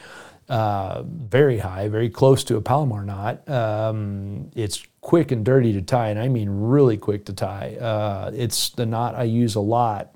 uh, 0.49 1.03
very 1.05 1.59
high, 1.59 1.87
very 1.87 2.09
close 2.09 2.43
to 2.45 2.57
a 2.57 2.61
Palomar 2.61 3.05
knot. 3.05 3.47
Um, 3.49 4.51
it's 4.53 4.85
quick 4.99 5.31
and 5.31 5.45
dirty 5.45 5.73
to 5.73 5.81
tie, 5.81 6.09
and 6.09 6.19
I 6.19 6.27
mean 6.27 6.49
really 6.49 6.97
quick 6.97 7.25
to 7.25 7.33
tie. 7.33 7.77
Uh, 7.77 8.31
it's 8.33 8.69
the 8.71 8.85
knot 8.85 9.15
I 9.15 9.23
use 9.23 9.55
a 9.55 9.61
lot. 9.61 10.13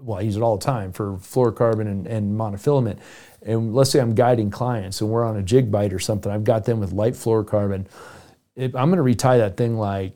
Well, 0.00 0.18
I 0.18 0.22
use 0.22 0.36
it 0.36 0.42
all 0.42 0.56
the 0.56 0.64
time 0.64 0.92
for 0.92 1.16
fluorocarbon 1.18 1.82
and, 1.82 2.06
and 2.06 2.38
monofilament. 2.38 2.98
And 3.44 3.74
let's 3.74 3.90
say 3.90 4.00
I'm 4.00 4.14
guiding 4.14 4.50
clients 4.50 5.00
and 5.00 5.10
we're 5.10 5.24
on 5.24 5.36
a 5.36 5.42
jig 5.42 5.70
bite 5.70 5.92
or 5.92 5.98
something. 5.98 6.30
I've 6.30 6.44
got 6.44 6.64
them 6.64 6.80
with 6.80 6.92
light 6.92 7.14
fluorocarbon. 7.14 7.86
I'm 8.56 8.70
going 8.70 8.96
to 8.96 9.02
retie 9.02 9.38
that 9.38 9.56
thing 9.56 9.76
like 9.78 10.14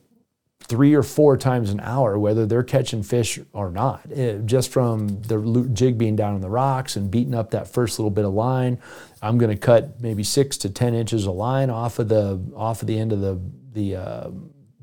three 0.68 0.94
or 0.94 1.02
four 1.02 1.36
times 1.36 1.70
an 1.70 1.80
hour, 1.80 2.18
whether 2.18 2.44
they're 2.44 2.62
catching 2.62 3.02
fish 3.02 3.38
or 3.52 3.70
not. 3.70 4.10
It, 4.10 4.46
just 4.46 4.72
from 4.72 5.22
the 5.22 5.68
jig 5.72 5.96
being 5.96 6.16
down 6.16 6.34
on 6.34 6.40
the 6.40 6.50
rocks 6.50 6.96
and 6.96 7.10
beating 7.10 7.34
up 7.34 7.50
that 7.52 7.68
first 7.68 7.98
little 7.98 8.10
bit 8.10 8.24
of 8.24 8.34
line, 8.34 8.78
I'm 9.22 9.38
going 9.38 9.50
to 9.50 9.56
cut 9.56 10.00
maybe 10.00 10.22
six 10.24 10.56
to 10.58 10.70
ten 10.70 10.94
inches 10.94 11.26
of 11.26 11.34
line 11.34 11.70
off 11.70 11.98
of 11.98 12.08
the 12.08 12.40
off 12.54 12.82
of 12.82 12.88
the 12.88 12.98
end 12.98 13.12
of 13.12 13.20
the 13.20 13.40
the 13.72 13.96
uh, 13.96 14.30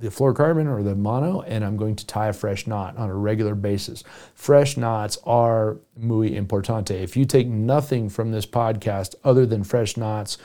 the 0.04 0.10
fluorocarbon 0.10 0.70
or 0.70 0.84
the 0.84 0.96
mono, 0.96 1.42
and 1.44 1.64
I'm 1.64 1.78
going 1.78 1.96
to 1.96 2.06
tie 2.06 2.28
a 2.28 2.34
fresh 2.34 2.68
knot 2.68 2.98
on 2.98 3.10
a 3.10 3.16
regular 3.16 3.56
basis. 3.56 4.04
Fresh 4.36 4.76
knots 4.76 5.18
are 5.24 5.78
muy 5.96 6.32
importante. 6.32 6.92
If 6.92 7.16
you 7.16 7.24
take 7.26 7.48
nothing 7.48 8.10
from 8.10 8.32
this 8.32 8.46
podcast 8.46 9.16
other 9.24 9.46
than 9.46 9.64
fresh 9.64 9.96
knots, 9.96 10.38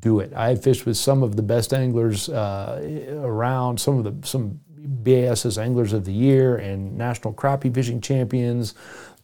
do 0.00 0.20
it. 0.20 0.34
I 0.34 0.50
have 0.50 0.62
fished 0.62 0.84
with 0.84 0.98
some 0.98 1.22
of 1.22 1.36
the 1.36 1.42
best 1.42 1.72
anglers 1.72 2.28
uh, 2.28 3.18
around, 3.22 3.80
some 3.80 3.98
of 3.98 4.04
the 4.04 4.26
some 4.26 4.60
BASS 4.78 5.58
Anglers 5.58 5.92
of 5.92 6.04
the 6.04 6.12
Year 6.12 6.56
and 6.56 6.96
National 6.96 7.32
Crappie 7.32 7.74
Fishing 7.74 8.00
Champions. 8.00 8.74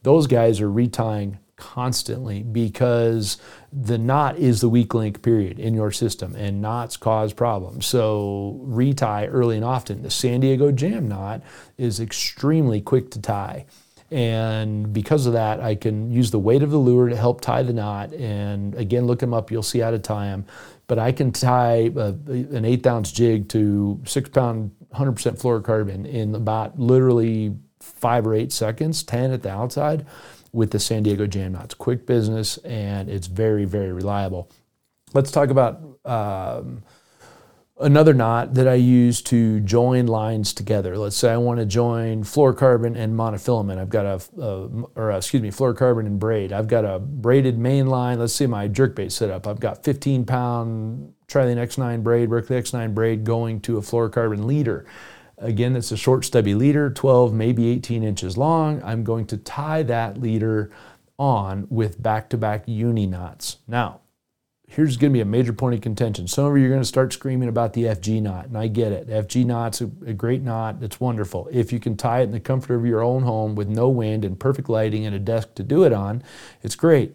Those 0.02 0.26
guys 0.26 0.60
are 0.60 0.70
retying 0.70 1.38
constantly 1.62 2.42
because 2.42 3.38
the 3.72 3.96
knot 3.96 4.36
is 4.36 4.60
the 4.60 4.68
weak 4.68 4.94
link 4.94 5.22
period 5.22 5.60
in 5.60 5.74
your 5.74 5.92
system 5.92 6.34
and 6.34 6.60
knots 6.60 6.96
cause 6.96 7.32
problems. 7.32 7.86
So 7.86 8.58
retie 8.64 9.28
early 9.28 9.54
and 9.54 9.64
often. 9.64 10.02
The 10.02 10.10
San 10.10 10.40
Diego 10.40 10.72
jam 10.72 11.06
knot 11.06 11.40
is 11.78 12.00
extremely 12.00 12.80
quick 12.80 13.12
to 13.12 13.20
tie. 13.20 13.66
And 14.10 14.92
because 14.92 15.26
of 15.26 15.34
that, 15.34 15.60
I 15.60 15.76
can 15.76 16.10
use 16.10 16.32
the 16.32 16.38
weight 16.40 16.64
of 16.64 16.72
the 16.72 16.78
lure 16.78 17.08
to 17.08 17.16
help 17.16 17.40
tie 17.40 17.62
the 17.62 17.72
knot. 17.72 18.12
And 18.12 18.74
again, 18.74 19.06
look 19.06 19.20
them 19.20 19.32
up, 19.32 19.52
you'll 19.52 19.62
see 19.62 19.78
how 19.78 19.92
to 19.92 20.00
tie 20.00 20.26
them. 20.26 20.44
But 20.88 20.98
I 20.98 21.12
can 21.12 21.30
tie 21.30 21.92
a, 21.94 22.08
an 22.08 22.64
eighth 22.64 22.86
ounce 22.88 23.12
jig 23.12 23.48
to 23.50 24.02
six 24.04 24.28
pound 24.28 24.72
100% 24.94 25.14
fluorocarbon 25.40 26.06
in 26.06 26.34
about 26.34 26.76
literally 26.76 27.54
five 27.78 28.26
or 28.26 28.34
eight 28.34 28.52
seconds, 28.52 29.04
10 29.04 29.30
at 29.30 29.42
the 29.42 29.50
outside 29.50 30.04
with 30.52 30.70
the 30.70 30.78
San 30.78 31.02
Diego 31.02 31.26
Jam 31.26 31.52
Knots. 31.52 31.74
Quick 31.74 32.06
business 32.06 32.58
and 32.58 33.08
it's 33.08 33.26
very, 33.26 33.64
very 33.64 33.92
reliable. 33.92 34.50
Let's 35.14 35.30
talk 35.30 35.50
about 35.50 35.80
um, 36.04 36.82
another 37.82 38.14
knot 38.14 38.54
that 38.54 38.68
I 38.68 38.74
use 38.74 39.22
to 39.22 39.60
join 39.60 40.06
lines 40.06 40.52
together. 40.52 40.96
Let's 40.96 41.16
say 41.16 41.32
I 41.32 41.36
want 41.36 41.60
to 41.60 41.66
join 41.66 42.22
fluorocarbon 42.22 42.96
and 42.96 43.14
monofilament. 43.14 43.78
I've 43.78 43.90
got 43.90 44.06
a, 44.06 44.42
a 44.42 44.68
or 44.94 45.10
a, 45.10 45.16
excuse 45.16 45.42
me, 45.42 45.50
fluorocarbon 45.50 46.06
and 46.06 46.18
braid. 46.18 46.52
I've 46.52 46.68
got 46.68 46.84
a 46.84 46.98
braided 46.98 47.58
main 47.58 47.86
line. 47.86 48.18
Let's 48.18 48.34
see 48.34 48.46
my 48.46 48.68
jerkbait 48.68 49.12
setup. 49.12 49.46
I've 49.46 49.60
got 49.60 49.84
15 49.84 50.24
pound 50.24 51.14
Trilene 51.28 51.56
X9 51.56 52.02
braid, 52.02 52.28
Berkley 52.28 52.60
X9 52.60 52.94
braid 52.94 53.24
going 53.24 53.60
to 53.62 53.78
a 53.78 53.80
fluorocarbon 53.80 54.44
leader. 54.44 54.84
Again, 55.42 55.76
it's 55.76 55.92
a 55.92 55.96
short 55.96 56.24
stubby 56.24 56.54
leader, 56.54 56.88
12, 56.88 57.34
maybe 57.34 57.68
18 57.68 58.02
inches 58.02 58.38
long. 58.38 58.82
I'm 58.82 59.04
going 59.04 59.26
to 59.26 59.36
tie 59.36 59.82
that 59.84 60.20
leader 60.20 60.70
on 61.18 61.66
with 61.68 62.02
back-to-back 62.02 62.64
uni 62.66 63.06
knots. 63.06 63.58
Now, 63.66 64.00
here's 64.68 64.96
going 64.96 65.12
to 65.12 65.16
be 65.16 65.20
a 65.20 65.24
major 65.26 65.52
point 65.52 65.74
of 65.74 65.80
contention. 65.80 66.28
Some 66.28 66.46
of 66.46 66.56
you 66.56 66.66
are 66.66 66.68
going 66.68 66.80
to 66.80 66.86
start 66.86 67.12
screaming 67.12 67.48
about 67.48 67.72
the 67.72 67.84
FG 67.84 68.22
knot, 68.22 68.46
and 68.46 68.56
I 68.56 68.68
get 68.68 68.92
it. 68.92 69.08
FG 69.08 69.44
knot's 69.44 69.80
a, 69.80 69.90
a 70.06 70.12
great 70.12 70.42
knot. 70.42 70.76
It's 70.80 71.00
wonderful. 71.00 71.48
If 71.52 71.72
you 71.72 71.80
can 71.80 71.96
tie 71.96 72.20
it 72.20 72.24
in 72.24 72.30
the 72.30 72.40
comfort 72.40 72.74
of 72.76 72.86
your 72.86 73.02
own 73.02 73.24
home 73.24 73.54
with 73.54 73.68
no 73.68 73.88
wind 73.88 74.24
and 74.24 74.38
perfect 74.38 74.68
lighting 74.68 75.04
and 75.04 75.14
a 75.14 75.18
desk 75.18 75.54
to 75.56 75.62
do 75.62 75.84
it 75.84 75.92
on, 75.92 76.22
it's 76.62 76.76
great 76.76 77.14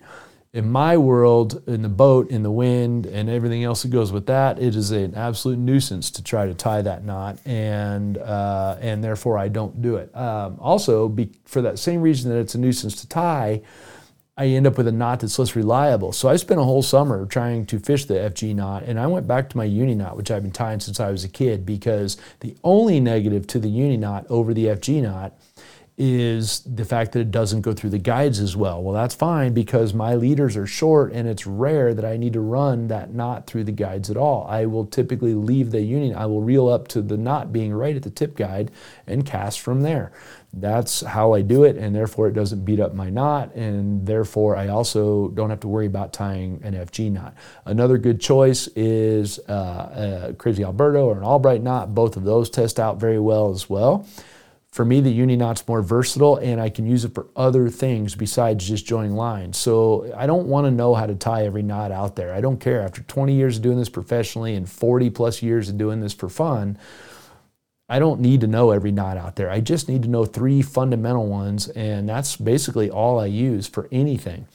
in 0.53 0.71
my 0.71 0.97
world, 0.97 1.61
in 1.67 1.81
the 1.81 1.89
boat, 1.89 2.29
in 2.29 2.41
the 2.41 2.51
wind, 2.51 3.05
and 3.05 3.29
everything 3.29 3.63
else 3.63 3.83
that 3.83 3.89
goes 3.89 4.11
with 4.11 4.27
that, 4.27 4.59
it 4.59 4.75
is 4.75 4.91
an 4.91 5.13
absolute 5.15 5.59
nuisance 5.59 6.09
to 6.11 6.23
try 6.23 6.47
to 6.47 6.53
tie 6.53 6.81
that 6.81 7.03
knot, 7.03 7.37
and 7.45 8.17
uh, 8.17 8.77
and 8.79 9.03
therefore 9.03 9.37
I 9.37 9.49
don't 9.49 9.81
do 9.81 9.97
it. 9.97 10.15
Um, 10.15 10.57
also, 10.59 11.09
be, 11.09 11.31
for 11.45 11.61
that 11.61 11.79
same 11.79 12.01
reason 12.01 12.31
that 12.31 12.39
it's 12.39 12.55
a 12.55 12.59
nuisance 12.59 12.95
to 13.01 13.07
tie, 13.07 13.61
I 14.37 14.47
end 14.47 14.67
up 14.67 14.77
with 14.77 14.87
a 14.87 14.91
knot 14.91 15.19
that's 15.19 15.37
less 15.37 15.55
reliable. 15.55 16.13
So 16.13 16.29
I 16.29 16.37
spent 16.37 16.59
a 16.59 16.63
whole 16.63 16.83
summer 16.83 17.25
trying 17.25 17.65
to 17.67 17.79
fish 17.79 18.05
the 18.05 18.13
FG 18.13 18.55
knot, 18.55 18.83
and 18.83 18.99
I 18.99 19.07
went 19.07 19.27
back 19.27 19.49
to 19.49 19.57
my 19.57 19.65
uni 19.65 19.95
knot, 19.95 20.15
which 20.15 20.31
I've 20.31 20.43
been 20.43 20.51
tying 20.51 20.79
since 20.79 20.99
I 20.99 21.11
was 21.11 21.23
a 21.23 21.29
kid, 21.29 21.65
because 21.65 22.17
the 22.39 22.55
only 22.63 22.99
negative 22.99 23.47
to 23.47 23.59
the 23.59 23.69
uni 23.69 23.97
knot 23.97 24.25
over 24.29 24.53
the 24.53 24.65
FG 24.65 25.01
knot 25.01 25.37
is 25.97 26.59
the 26.59 26.85
fact 26.85 27.13
that 27.13 27.21
it 27.21 27.31
doesn't 27.31 27.61
go 27.61 27.73
through 27.73 27.89
the 27.89 27.97
guides 27.97 28.39
as 28.39 28.55
well. 28.55 28.83
Well, 28.83 28.93
that's 28.93 29.15
fine 29.15 29.53
because 29.55 29.95
my 29.95 30.13
leaders 30.13 30.55
are 30.55 30.67
short 30.67 31.11
and 31.11 31.27
it's 31.27 31.47
rare 31.47 31.95
that 31.95 32.05
I 32.05 32.17
need 32.17 32.33
to 32.33 32.39
run 32.39 32.87
that 32.89 33.15
knot 33.15 33.47
through 33.47 33.63
the 33.63 33.71
guides 33.71 34.11
at 34.11 34.17
all. 34.17 34.45
I 34.47 34.67
will 34.67 34.85
typically 34.85 35.33
leave 35.33 35.71
the 35.71 35.81
union, 35.81 36.15
I 36.15 36.27
will 36.27 36.41
reel 36.41 36.67
up 36.67 36.87
to 36.89 37.01
the 37.01 37.17
knot 37.17 37.51
being 37.51 37.73
right 37.73 37.95
at 37.95 38.03
the 38.03 38.11
tip 38.11 38.35
guide 38.35 38.69
and 39.07 39.25
cast 39.25 39.59
from 39.59 39.81
there. 39.81 40.11
That's 40.53 41.01
how 41.01 41.33
I 41.33 41.41
do 41.41 41.65
it, 41.65 41.75
and 41.75 41.95
therefore 41.95 42.27
it 42.27 42.33
doesn't 42.33 42.63
beat 42.63 42.79
up 42.79 42.93
my 42.93 43.09
knot, 43.09 43.53
and 43.53 44.05
therefore 44.05 44.55
I 44.55 44.69
also 44.69 45.27
don't 45.29 45.49
have 45.49 45.59
to 45.61 45.67
worry 45.67 45.87
about 45.87 46.13
tying 46.13 46.61
an 46.63 46.73
FG 46.73 47.11
knot. 47.11 47.35
Another 47.65 47.97
good 47.97 48.21
choice 48.21 48.67
is 48.75 49.39
uh, 49.49 50.29
a 50.29 50.33
Crazy 50.33 50.63
Alberto 50.63 51.05
or 51.05 51.17
an 51.17 51.23
Albright 51.23 51.61
knot. 51.61 51.93
Both 51.93 52.17
of 52.17 52.23
those 52.23 52.49
test 52.49 52.79
out 52.79 52.99
very 52.99 53.19
well 53.19 53.49
as 53.49 53.69
well 53.69 54.07
for 54.77 54.85
me, 54.85 55.01
the 55.01 55.09
uni 55.09 55.35
knot's 55.35 55.67
more 55.67 55.81
versatile 55.81 56.37
and 56.37 56.61
I 56.61 56.69
can 56.69 56.85
use 56.85 57.03
it 57.03 57.15
for 57.15 57.25
other 57.35 57.67
things 57.67 58.13
besides 58.13 58.67
just 58.67 58.85
joining 58.85 59.13
lines. 59.13 59.57
So 59.57 60.13
I 60.15 60.27
don't 60.27 60.45
want 60.45 60.65
to 60.67 60.71
know 60.71 60.93
how 60.93 61.07
to 61.07 61.15
tie 61.15 61.47
every 61.47 61.63
knot 61.63 61.91
out 61.91 62.15
there. 62.15 62.31
I 62.31 62.41
don't 62.41 62.59
care. 62.59 62.83
After 62.83 63.01
20 63.01 63.33
years 63.33 63.57
of 63.57 63.63
doing 63.63 63.79
this 63.79 63.89
professionally 63.89 64.53
and 64.53 64.69
40 64.69 65.09
plus 65.09 65.41
years 65.41 65.67
of 65.67 65.79
doing 65.79 65.99
this 65.99 66.13
for 66.13 66.29
fun, 66.29 66.77
I 67.89 67.97
don't 67.97 68.21
need 68.21 68.41
to 68.41 68.47
know 68.47 68.69
every 68.69 68.91
knot 68.91 69.17
out 69.17 69.35
there. 69.35 69.49
I 69.49 69.61
just 69.61 69.89
need 69.89 70.03
to 70.03 70.09
know 70.09 70.25
three 70.25 70.61
fundamental 70.61 71.25
ones, 71.25 71.69
and 71.69 72.07
that's 72.07 72.35
basically 72.35 72.91
all 72.91 73.19
I 73.19 73.25
use 73.25 73.65
for 73.65 73.89
anything. 73.91 74.47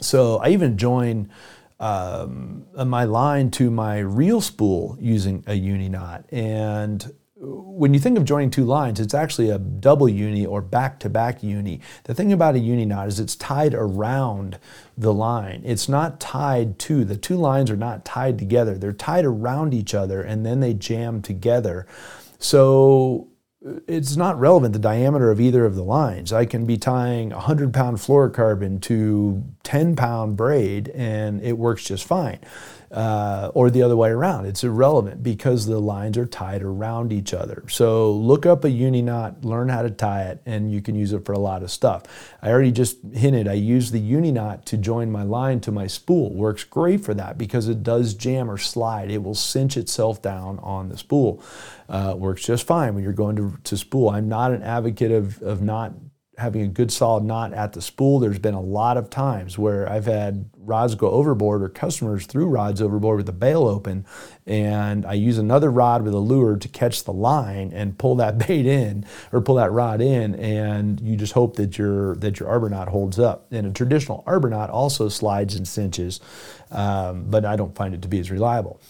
So 0.00 0.38
I 0.38 0.48
even 0.50 0.78
join 0.78 1.30
um, 1.78 2.64
my 2.74 3.04
line 3.04 3.50
to 3.52 3.70
my 3.70 3.98
reel 3.98 4.40
spool 4.40 4.96
using 4.98 5.44
a 5.46 5.54
uni 5.54 5.90
knot. 5.90 6.24
And 6.32 7.12
when 7.42 7.94
you 7.94 8.00
think 8.00 8.18
of 8.18 8.26
joining 8.26 8.50
two 8.50 8.64
lines, 8.64 9.00
it's 9.00 9.14
actually 9.14 9.48
a 9.48 9.58
double 9.58 10.08
uni 10.08 10.44
or 10.44 10.60
back-to-back 10.60 11.42
uni. 11.42 11.80
The 12.04 12.14
thing 12.14 12.32
about 12.34 12.54
a 12.54 12.58
uni 12.58 12.84
knot 12.84 13.08
is 13.08 13.18
it's 13.18 13.34
tied 13.34 13.72
around 13.72 14.58
the 14.98 15.14
line. 15.14 15.62
It's 15.64 15.88
not 15.88 16.20
tied 16.20 16.78
to, 16.80 17.02
the 17.02 17.16
two 17.16 17.36
lines 17.36 17.70
are 17.70 17.76
not 17.76 18.04
tied 18.04 18.38
together. 18.38 18.76
They're 18.76 18.92
tied 18.92 19.24
around 19.24 19.72
each 19.72 19.94
other 19.94 20.20
and 20.20 20.44
then 20.44 20.60
they 20.60 20.74
jam 20.74 21.22
together. 21.22 21.86
So 22.38 23.28
it's 23.86 24.16
not 24.16 24.38
relevant 24.38 24.74
the 24.74 24.78
diameter 24.78 25.30
of 25.30 25.40
either 25.40 25.64
of 25.64 25.76
the 25.76 25.82
lines. 25.82 26.34
I 26.34 26.44
can 26.44 26.66
be 26.66 26.76
tying 26.76 27.32
a 27.32 27.36
100 27.36 27.72
pound 27.72 27.98
fluorocarbon 27.98 28.82
to 28.82 29.42
10 29.62 29.96
pound 29.96 30.36
braid 30.36 30.90
and 30.90 31.42
it 31.42 31.56
works 31.56 31.84
just 31.84 32.04
fine 32.04 32.40
uh, 32.90 33.52
or 33.54 33.70
the 33.70 33.82
other 33.82 33.96
way 33.96 34.10
around. 34.10 34.46
It's 34.46 34.64
irrelevant 34.64 35.22
because 35.22 35.66
the 35.66 35.78
lines 35.78 36.18
are 36.18 36.26
tied 36.26 36.62
around 36.62 37.12
each 37.12 37.32
other. 37.32 37.62
So 37.68 38.12
look 38.12 38.46
up 38.46 38.64
a 38.64 38.70
uni 38.70 39.00
knot, 39.00 39.44
learn 39.44 39.68
how 39.68 39.82
to 39.82 39.90
tie 39.90 40.24
it, 40.24 40.42
and 40.44 40.72
you 40.72 40.82
can 40.82 40.96
use 40.96 41.12
it 41.12 41.24
for 41.24 41.32
a 41.32 41.38
lot 41.38 41.62
of 41.62 41.70
stuff. 41.70 42.02
I 42.42 42.50
already 42.50 42.72
just 42.72 42.98
hinted, 43.12 43.46
I 43.46 43.52
use 43.54 43.92
the 43.92 44.00
uni 44.00 44.32
knot 44.32 44.66
to 44.66 44.76
join 44.76 45.10
my 45.10 45.22
line 45.22 45.60
to 45.60 45.72
my 45.72 45.86
spool. 45.86 46.34
Works 46.34 46.64
great 46.64 47.04
for 47.04 47.14
that 47.14 47.38
because 47.38 47.68
it 47.68 47.82
does 47.82 48.14
jam 48.14 48.50
or 48.50 48.58
slide. 48.58 49.10
It 49.10 49.22
will 49.22 49.34
cinch 49.34 49.76
itself 49.76 50.20
down 50.20 50.58
on 50.60 50.88
the 50.88 50.96
spool. 50.96 51.42
Uh, 51.88 52.14
works 52.16 52.42
just 52.42 52.66
fine 52.66 52.94
when 52.94 53.04
you're 53.04 53.12
going 53.12 53.36
to, 53.36 53.56
to 53.64 53.76
spool. 53.76 54.10
I'm 54.10 54.28
not 54.28 54.52
an 54.52 54.62
advocate 54.62 55.12
of, 55.12 55.40
of 55.42 55.62
not 55.62 55.92
having 56.38 56.62
a 56.62 56.68
good 56.68 56.90
solid 56.90 57.24
knot 57.24 57.52
at 57.52 57.72
the 57.72 57.82
spool. 57.82 58.18
There's 58.18 58.38
been 58.38 58.54
a 58.54 58.60
lot 58.60 58.96
of 58.96 59.10
times 59.10 59.58
where 59.58 59.88
I've 59.90 60.06
had 60.06 60.48
rods 60.56 60.94
go 60.94 61.10
overboard 61.10 61.62
or 61.62 61.68
customers 61.68 62.26
threw 62.26 62.46
rods 62.46 62.80
overboard 62.80 63.18
with 63.18 63.26
the 63.26 63.32
bail 63.32 63.66
open 63.66 64.06
and 64.46 65.04
I 65.04 65.14
use 65.14 65.38
another 65.38 65.70
rod 65.70 66.02
with 66.02 66.14
a 66.14 66.18
lure 66.18 66.56
to 66.56 66.68
catch 66.68 67.04
the 67.04 67.12
line 67.12 67.72
and 67.74 67.98
pull 67.98 68.14
that 68.16 68.38
bait 68.46 68.66
in 68.66 69.04
or 69.32 69.40
pull 69.40 69.56
that 69.56 69.72
rod 69.72 70.00
in 70.00 70.34
and 70.36 71.00
you 71.00 71.16
just 71.16 71.32
hope 71.32 71.56
that 71.56 71.76
your 71.76 72.14
that 72.16 72.40
your 72.40 72.48
arbor 72.48 72.70
knot 72.70 72.88
holds 72.88 73.18
up. 73.18 73.46
And 73.50 73.66
a 73.66 73.70
traditional 73.70 74.22
arbor 74.26 74.48
knot 74.48 74.70
also 74.70 75.08
slides 75.08 75.54
and 75.56 75.66
cinches, 75.68 76.20
um, 76.70 77.24
but 77.28 77.44
I 77.44 77.56
don't 77.56 77.74
find 77.74 77.94
it 77.94 78.02
to 78.02 78.08
be 78.08 78.20
as 78.20 78.30
reliable. 78.30 78.80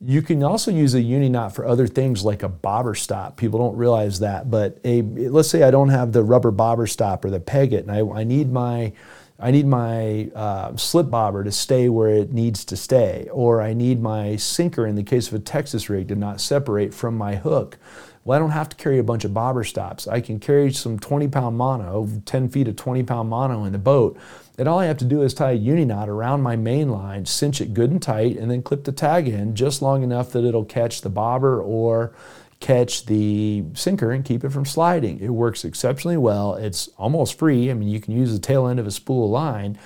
You 0.00 0.20
can 0.20 0.42
also 0.42 0.70
use 0.70 0.94
a 0.94 1.00
uni 1.00 1.30
knot 1.30 1.54
for 1.54 1.64
other 1.66 1.86
things 1.86 2.22
like 2.22 2.42
a 2.42 2.48
bobber 2.48 2.94
stop. 2.94 3.38
People 3.38 3.58
don't 3.58 3.76
realize 3.76 4.20
that, 4.20 4.50
but 4.50 4.78
a 4.84 5.00
let's 5.02 5.48
say 5.48 5.62
I 5.62 5.70
don't 5.70 5.88
have 5.88 6.12
the 6.12 6.22
rubber 6.22 6.50
bobber 6.50 6.86
stop 6.86 7.24
or 7.24 7.30
the 7.30 7.40
Peg-It, 7.40 7.86
and 7.86 7.90
I, 7.90 8.00
I 8.20 8.24
need 8.24 8.52
my 8.52 8.92
I 9.38 9.50
need 9.50 9.66
my 9.66 10.30
uh, 10.34 10.76
slip 10.76 11.10
bobber 11.10 11.44
to 11.44 11.52
stay 11.52 11.88
where 11.88 12.08
it 12.08 12.32
needs 12.32 12.64
to 12.66 12.76
stay, 12.76 13.28
or 13.32 13.60
I 13.62 13.72
need 13.72 14.00
my 14.00 14.36
sinker 14.36 14.86
in 14.86 14.96
the 14.96 15.02
case 15.02 15.28
of 15.28 15.34
a 15.34 15.38
Texas 15.38 15.88
rig 15.88 16.08
to 16.08 16.14
not 16.14 16.40
separate 16.40 16.94
from 16.94 17.16
my 17.16 17.36
hook. 17.36 17.78
Well, 18.24 18.36
I 18.36 18.40
don't 18.40 18.50
have 18.50 18.68
to 18.70 18.76
carry 18.76 18.98
a 18.98 19.04
bunch 19.04 19.24
of 19.24 19.32
bobber 19.32 19.62
stops. 19.62 20.08
I 20.08 20.20
can 20.20 20.40
carry 20.40 20.72
some 20.72 20.98
20 20.98 21.28
pound 21.28 21.56
mono, 21.56 22.08
10 22.24 22.48
feet 22.48 22.66
of 22.68 22.76
20 22.76 23.02
pound 23.02 23.30
mono 23.30 23.64
in 23.64 23.72
the 23.72 23.78
boat 23.78 24.18
and 24.58 24.68
all 24.68 24.78
I 24.78 24.86
have 24.86 24.98
to 24.98 25.04
do 25.04 25.22
is 25.22 25.34
tie 25.34 25.52
a 25.52 25.54
uni 25.54 25.84
knot 25.84 26.08
around 26.08 26.42
my 26.42 26.56
main 26.56 26.88
line, 26.88 27.26
cinch 27.26 27.60
it 27.60 27.74
good 27.74 27.90
and 27.90 28.02
tight, 28.02 28.36
and 28.36 28.50
then 28.50 28.62
clip 28.62 28.84
the 28.84 28.92
tag 28.92 29.28
in 29.28 29.54
just 29.54 29.82
long 29.82 30.02
enough 30.02 30.32
that 30.32 30.44
it'll 30.44 30.64
catch 30.64 31.02
the 31.02 31.10
bobber 31.10 31.60
or 31.60 32.14
catch 32.60 33.04
the 33.06 33.64
sinker 33.74 34.10
and 34.10 34.24
keep 34.24 34.42
it 34.44 34.50
from 34.50 34.64
sliding. 34.64 35.20
It 35.20 35.28
works 35.28 35.64
exceptionally 35.64 36.16
well. 36.16 36.54
It's 36.54 36.88
almost 36.96 37.38
free. 37.38 37.70
I 37.70 37.74
mean, 37.74 37.88
you 37.88 38.00
can 38.00 38.14
use 38.14 38.32
the 38.32 38.38
tail 38.38 38.66
end 38.66 38.80
of 38.80 38.86
a 38.86 38.90
spool 38.90 39.28
line 39.28 39.78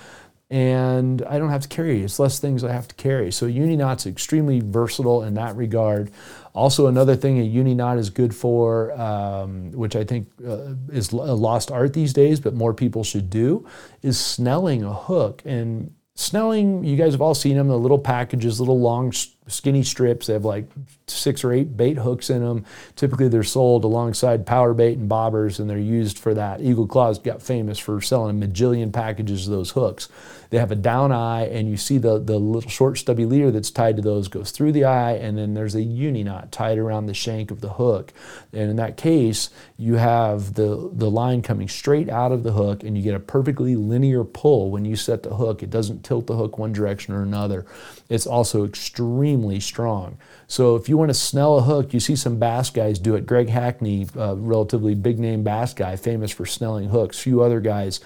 and 0.51 1.21
I 1.23 1.39
don't 1.39 1.49
have 1.49 1.61
to 1.61 1.69
carry. 1.69 2.03
It's 2.03 2.19
less 2.19 2.37
things 2.37 2.65
I 2.65 2.73
have 2.73 2.87
to 2.89 2.95
carry. 2.95 3.31
So 3.31 3.45
uni 3.45 3.77
knot's 3.77 4.05
extremely 4.05 4.59
versatile 4.59 5.23
in 5.23 5.33
that 5.35 5.55
regard. 5.55 6.11
Also, 6.53 6.87
another 6.87 7.15
thing 7.15 7.39
a 7.39 7.43
uni 7.43 7.73
knot 7.73 7.97
is 7.97 8.09
good 8.09 8.35
for, 8.35 8.91
um, 8.99 9.71
which 9.71 9.95
I 9.95 10.03
think 10.03 10.27
uh, 10.45 10.73
is 10.91 11.11
a 11.11 11.15
lost 11.15 11.71
art 11.71 11.93
these 11.93 12.13
days, 12.13 12.39
but 12.39 12.53
more 12.53 12.73
people 12.73 13.03
should 13.03 13.29
do, 13.29 13.65
is 14.01 14.19
snelling 14.19 14.83
a 14.83 14.93
hook. 14.93 15.41
And 15.45 15.93
snelling, 16.15 16.83
you 16.83 16.97
guys 16.97 17.13
have 17.13 17.21
all 17.21 17.35
seen 17.35 17.55
them, 17.57 17.67
the 17.67 17.77
little 17.77 17.99
packages, 17.99 18.59
little 18.59 18.79
long 18.79 19.11
skinny 19.51 19.83
strips. 19.83 20.27
They 20.27 20.33
have 20.33 20.45
like 20.45 20.65
six 21.07 21.43
or 21.43 21.51
eight 21.51 21.75
bait 21.75 21.97
hooks 21.97 22.29
in 22.29 22.43
them. 22.43 22.65
Typically, 22.95 23.27
they're 23.27 23.43
sold 23.43 23.83
alongside 23.83 24.45
power 24.45 24.73
bait 24.73 24.97
and 24.97 25.09
bobbers, 25.09 25.59
and 25.59 25.69
they're 25.69 25.77
used 25.77 26.17
for 26.17 26.33
that. 26.33 26.61
Eagle 26.61 26.87
Claws 26.87 27.19
got 27.19 27.41
famous 27.41 27.77
for 27.77 28.01
selling 28.01 28.41
a 28.41 28.47
majillion 28.47 28.91
packages 28.93 29.47
of 29.47 29.53
those 29.53 29.71
hooks. 29.71 30.09
They 30.49 30.57
have 30.57 30.71
a 30.71 30.75
down 30.75 31.11
eye, 31.11 31.45
and 31.45 31.69
you 31.69 31.77
see 31.77 31.97
the, 31.97 32.19
the 32.19 32.37
little 32.37 32.69
short 32.69 32.97
stubby 32.97 33.25
leader 33.25 33.51
that's 33.51 33.71
tied 33.71 33.95
to 33.95 34.01
those 34.01 34.27
goes 34.27 34.51
through 34.51 34.73
the 34.73 34.83
eye, 34.83 35.13
and 35.13 35.37
then 35.37 35.53
there's 35.53 35.75
a 35.75 35.81
uni 35.81 36.23
knot 36.23 36.51
tied 36.51 36.77
around 36.77 37.05
the 37.05 37.13
shank 37.13 37.51
of 37.51 37.61
the 37.61 37.73
hook. 37.73 38.11
And 38.51 38.69
in 38.69 38.75
that 38.75 38.97
case, 38.97 39.49
you 39.77 39.95
have 39.95 40.55
the, 40.55 40.89
the 40.93 41.09
line 41.09 41.41
coming 41.41 41.69
straight 41.69 42.09
out 42.09 42.31
of 42.31 42.43
the 42.43 42.51
hook, 42.51 42.83
and 42.83 42.97
you 42.97 43.03
get 43.03 43.15
a 43.15 43.19
perfectly 43.19 43.75
linear 43.75 44.23
pull 44.23 44.71
when 44.71 44.83
you 44.83 44.95
set 44.95 45.23
the 45.23 45.35
hook. 45.35 45.63
It 45.63 45.69
doesn't 45.69 46.03
tilt 46.03 46.27
the 46.27 46.35
hook 46.35 46.57
one 46.57 46.73
direction 46.73 47.13
or 47.13 47.23
another. 47.23 47.65
It's 48.09 48.27
also 48.27 48.65
extremely 48.65 49.40
strong. 49.59 50.17
So 50.47 50.75
if 50.75 50.87
you 50.87 50.97
want 50.97 51.09
to 51.09 51.15
snell 51.15 51.57
a 51.57 51.61
hook, 51.61 51.93
you 51.93 51.99
see 51.99 52.15
some 52.15 52.37
bass 52.37 52.69
guys 52.69 52.99
do 52.99 53.15
it. 53.15 53.25
Greg 53.25 53.49
Hackney, 53.49 54.07
a 54.15 54.35
relatively 54.35 54.95
big 54.95 55.19
name 55.19 55.43
bass 55.43 55.73
guy, 55.73 55.95
famous 55.95 56.31
for 56.31 56.45
snelling 56.45 56.89
hooks. 56.89 57.19
Few 57.19 57.41
other 57.41 57.59
guys. 57.59 57.99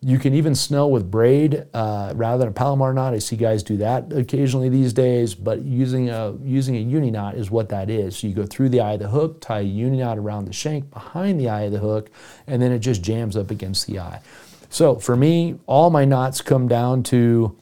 You 0.00 0.18
can 0.20 0.32
even 0.32 0.54
snell 0.54 0.90
with 0.92 1.10
braid 1.10 1.66
uh, 1.74 2.12
rather 2.14 2.38
than 2.38 2.48
a 2.48 2.52
Palomar 2.52 2.92
knot. 2.94 3.14
I 3.14 3.18
see 3.18 3.34
guys 3.34 3.64
do 3.64 3.78
that 3.78 4.12
occasionally 4.12 4.68
these 4.68 4.92
days, 4.92 5.34
but 5.34 5.62
using 5.62 6.08
a 6.08 6.36
using 6.44 6.76
a 6.76 6.80
uni 6.80 7.10
knot 7.10 7.34
is 7.34 7.50
what 7.50 7.68
that 7.70 7.90
is. 7.90 8.16
So 8.16 8.28
you 8.28 8.34
go 8.34 8.46
through 8.46 8.68
the 8.68 8.80
eye 8.80 8.92
of 8.92 9.00
the 9.00 9.08
hook, 9.08 9.40
tie 9.40 9.58
a 9.58 9.62
uni 9.62 9.98
knot 9.98 10.16
around 10.16 10.44
the 10.44 10.52
shank 10.52 10.88
behind 10.92 11.40
the 11.40 11.48
eye 11.48 11.62
of 11.62 11.72
the 11.72 11.80
hook, 11.80 12.10
and 12.46 12.62
then 12.62 12.70
it 12.70 12.78
just 12.78 13.02
jams 13.02 13.36
up 13.36 13.50
against 13.50 13.88
the 13.88 13.98
eye. 13.98 14.20
So 14.70 14.96
for 14.96 15.16
me, 15.16 15.58
all 15.66 15.90
my 15.90 16.04
knots 16.04 16.42
come 16.42 16.68
down 16.68 17.02
to 17.04 17.58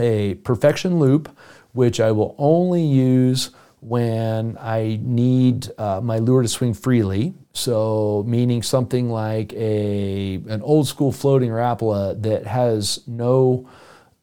a 0.00 0.34
perfection 0.34 0.98
loop, 0.98 1.28
which 1.72 2.00
I 2.00 2.12
will 2.12 2.34
only 2.38 2.82
use 2.82 3.50
when 3.80 4.58
I 4.60 4.98
need 5.02 5.70
uh, 5.78 6.00
my 6.02 6.18
lure 6.18 6.42
to 6.42 6.48
swing 6.48 6.74
freely. 6.74 7.34
So, 7.52 8.24
meaning 8.26 8.62
something 8.62 9.10
like 9.10 9.52
a 9.54 10.34
an 10.48 10.62
old 10.62 10.86
school 10.86 11.12
floating 11.12 11.50
Rapala 11.50 12.20
that 12.22 12.46
has 12.46 13.00
no 13.06 13.68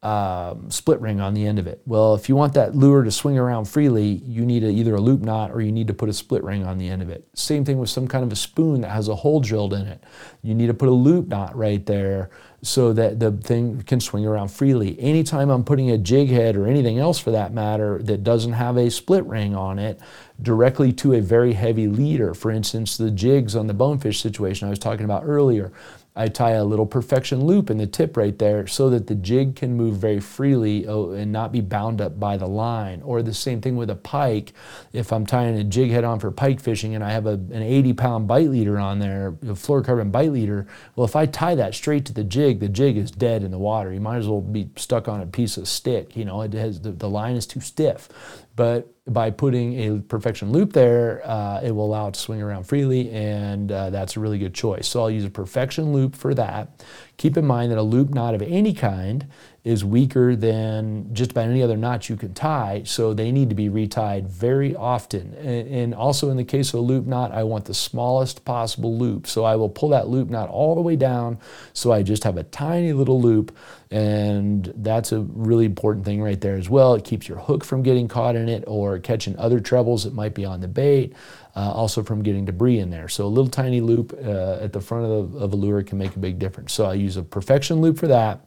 um, 0.03 0.69
split 0.69 1.01
ring 1.01 1.19
on 1.19 1.33
the 1.33 1.45
end 1.45 1.57
of 1.57 1.65
it. 1.65 1.81
Well, 1.85 2.13
if 2.13 2.29
you 2.29 2.35
want 2.35 2.53
that 2.53 2.75
lure 2.75 3.03
to 3.03 3.11
swing 3.11 3.37
around 3.37 3.65
freely, 3.65 4.21
you 4.25 4.45
need 4.45 4.63
a, 4.63 4.69
either 4.69 4.95
a 4.95 5.01
loop 5.01 5.21
knot 5.21 5.51
or 5.51 5.59
you 5.59 5.71
need 5.71 5.87
to 5.87 5.93
put 5.93 6.07
a 6.07 6.13
split 6.13 6.43
ring 6.43 6.63
on 6.63 6.77
the 6.77 6.87
end 6.87 7.01
of 7.01 7.09
it. 7.09 7.27
Same 7.33 7.65
thing 7.65 7.79
with 7.79 7.89
some 7.89 8.07
kind 8.07 8.23
of 8.23 8.31
a 8.31 8.35
spoon 8.35 8.81
that 8.81 8.91
has 8.91 9.07
a 9.07 9.15
hole 9.15 9.39
drilled 9.39 9.73
in 9.73 9.87
it. 9.87 10.03
You 10.43 10.53
need 10.53 10.67
to 10.67 10.73
put 10.75 10.87
a 10.87 10.93
loop 10.93 11.27
knot 11.27 11.55
right 11.57 11.83
there 11.85 12.29
so 12.63 12.91
that 12.91 13.19
the 13.19 13.31
thing 13.31 13.81
can 13.83 13.99
swing 13.99 14.25
around 14.25 14.47
freely. 14.49 14.99
Anytime 14.99 15.49
I'm 15.49 15.63
putting 15.63 15.91
a 15.91 15.97
jig 15.97 16.29
head 16.29 16.55
or 16.55 16.65
anything 16.65 16.97
else 16.97 17.19
for 17.19 17.31
that 17.31 17.53
matter 17.53 17.99
that 18.03 18.23
doesn't 18.23 18.53
have 18.53 18.77
a 18.77 18.89
split 18.89 19.25
ring 19.25 19.55
on 19.55 19.77
it 19.77 19.99
directly 20.41 20.91
to 20.93 21.13
a 21.13 21.21
very 21.21 21.53
heavy 21.53 21.87
leader, 21.87 22.33
for 22.33 22.49
instance, 22.49 22.97
the 22.97 23.11
jigs 23.11 23.55
on 23.55 23.67
the 23.67 23.73
bonefish 23.73 24.21
situation 24.21 24.67
I 24.67 24.71
was 24.71 24.79
talking 24.79 25.05
about 25.05 25.23
earlier, 25.25 25.71
I 26.17 26.29
tie 26.29 26.51
a 26.51 26.65
little 26.65 26.87
perfection 26.87 27.45
loop 27.45 27.69
in 27.69 27.77
the 27.77 27.85
tip 27.85 28.17
right 28.17 28.37
there 28.37 28.65
so 28.65 28.89
that 28.89 29.05
the 29.05 29.13
jig 29.13 29.55
can 29.55 29.77
move 29.77 29.97
very 29.97 30.19
freely 30.19 30.87
oh, 30.87 31.11
and 31.11 31.31
not 31.31 31.51
be 31.51 31.61
bound 31.61 32.01
up 32.01 32.19
by 32.19 32.37
the 32.37 32.47
line. 32.47 33.03
Or 33.03 33.21
the 33.21 33.35
same 33.35 33.61
thing 33.61 33.75
with 33.75 33.91
a 33.91 33.95
pike. 33.95 34.53
If 34.93 35.13
I'm 35.13 35.27
tying 35.27 35.55
a 35.59 35.63
jig 35.63 35.91
head 35.91 36.03
on 36.03 36.19
for 36.19 36.31
pike 36.31 36.59
fishing 36.59 36.95
and 36.95 37.03
I 37.03 37.11
have 37.11 37.27
a, 37.27 37.33
an 37.33 37.61
80 37.61 37.93
pound 37.93 38.27
bite 38.27 38.49
leader 38.49 38.79
on 38.79 38.97
there, 38.97 39.27
a 39.43 39.53
fluorocarbon 39.53 40.11
bite 40.11 40.31
leader, 40.31 40.65
well, 40.95 41.05
if 41.05 41.15
I 41.15 41.27
tie 41.27 41.53
that 41.53 41.75
straight 41.75 42.05
to 42.05 42.13
the 42.13 42.23
jig, 42.23 42.61
the 42.61 42.69
jig 42.69 42.97
is 42.97 43.11
dead 43.11 43.43
in 43.43 43.51
the 43.51 43.59
water. 43.59 43.93
You 43.93 44.01
might 44.01 44.17
as 44.17 44.27
well 44.27 44.41
be 44.41 44.71
stuck 44.75 45.07
on 45.07 45.21
a 45.21 45.27
piece 45.27 45.55
of 45.55 45.67
stick. 45.67 46.17
You 46.17 46.25
know, 46.25 46.41
it 46.41 46.53
has 46.53 46.81
the, 46.81 46.93
the 46.93 47.09
line 47.09 47.35
is 47.35 47.45
too 47.45 47.61
stiff. 47.61 48.09
But 48.55 48.91
by 49.07 49.31
putting 49.31 49.73
a 49.79 50.01
perfection 50.01 50.51
loop 50.51 50.73
there, 50.73 51.21
uh, 51.25 51.61
it 51.61 51.71
will 51.71 51.85
allow 51.85 52.07
it 52.07 52.15
to 52.15 52.19
swing 52.19 52.41
around 52.41 52.63
freely, 52.63 53.09
and 53.11 53.71
uh, 53.71 53.89
that's 53.89 54.17
a 54.17 54.19
really 54.19 54.37
good 54.37 54.53
choice. 54.53 54.87
So 54.87 55.01
I'll 55.01 55.11
use 55.11 55.25
a 55.25 55.29
perfection 55.29 55.93
loop 55.93 56.15
for 56.15 56.33
that. 56.33 56.83
Keep 57.17 57.35
in 57.35 57.45
mind 57.45 57.71
that 57.71 57.79
a 57.79 57.83
loop 57.83 58.11
knot 58.11 58.35
of 58.35 58.43
any 58.43 58.73
kind 58.73 59.27
is 59.63 59.83
weaker 59.83 60.35
than 60.35 61.13
just 61.13 61.31
about 61.31 61.49
any 61.49 61.63
other 61.63 61.75
knot 61.75 62.09
you 62.09 62.15
can 62.15 62.33
tie, 62.33 62.83
so 62.85 63.13
they 63.13 63.31
need 63.31 63.49
to 63.49 63.55
be 63.55 63.69
retied 63.69 64.27
very 64.27 64.75
often. 64.75 65.33
And 65.33 65.95
also 65.95 66.29
in 66.29 66.37
the 66.37 66.43
case 66.43 66.69
of 66.69 66.75
a 66.75 66.83
loop 66.83 67.05
knot, 67.05 67.31
I 67.31 67.43
want 67.43 67.65
the 67.65 67.73
smallest 67.73 68.45
possible 68.45 68.97
loop. 68.97 69.25
So 69.25 69.43
I 69.43 69.55
will 69.55 69.67
pull 69.67 69.89
that 69.89 70.07
loop 70.07 70.29
knot 70.29 70.47
all 70.49 70.75
the 70.75 70.81
way 70.81 70.95
down 70.95 71.39
so 71.73 71.91
I 71.91 72.03
just 72.03 72.23
have 72.23 72.37
a 72.37 72.43
tiny 72.43 72.93
little 72.93 73.19
loop 73.19 73.55
and 73.89 74.71
that's 74.77 75.11
a 75.11 75.21
really 75.21 75.65
important 75.65 76.05
thing 76.05 76.21
right 76.21 76.39
there 76.39 76.55
as 76.55 76.69
well. 76.69 76.93
It 76.93 77.03
keeps 77.03 77.27
your 77.27 77.39
hook 77.39 77.63
from 77.63 77.83
getting 77.83 78.07
caught 78.07 78.35
in 78.35 78.49
it 78.49 78.63
or 78.67 78.99
catching 78.99 79.37
other 79.37 79.59
trebles 79.59 80.03
that 80.03 80.13
might 80.13 80.35
be 80.35 80.45
on 80.45 80.61
the 80.61 80.67
bait, 80.67 81.13
uh, 81.57 81.71
also 81.71 82.03
from 82.03 82.21
getting 82.21 82.45
debris 82.45 82.77
in 82.77 82.91
there. 82.91 83.07
So 83.07 83.25
a 83.25 83.27
little 83.27 83.49
tiny 83.49 83.81
loop 83.81 84.13
uh, 84.13 84.59
at 84.61 84.73
the 84.73 84.79
front 84.79 85.05
of, 85.05 85.33
the, 85.33 85.39
of 85.39 85.53
a 85.53 85.55
lure 85.55 85.81
can 85.81 85.97
make 85.97 86.15
a 86.15 86.19
big 86.19 86.37
difference. 86.37 86.71
So 86.71 86.85
I 86.85 86.93
use 86.93 87.17
a 87.17 87.23
perfection 87.23 87.81
loop 87.81 87.97
for 87.97 88.07
that. 88.07 88.45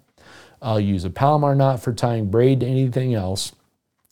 I'll 0.62 0.78
use 0.78 1.04
a 1.04 1.10
Palomar 1.10 1.56
knot 1.56 1.82
for 1.82 1.92
tying 1.92 2.30
braid 2.30 2.60
to 2.60 2.66
anything 2.66 3.14
else, 3.14 3.50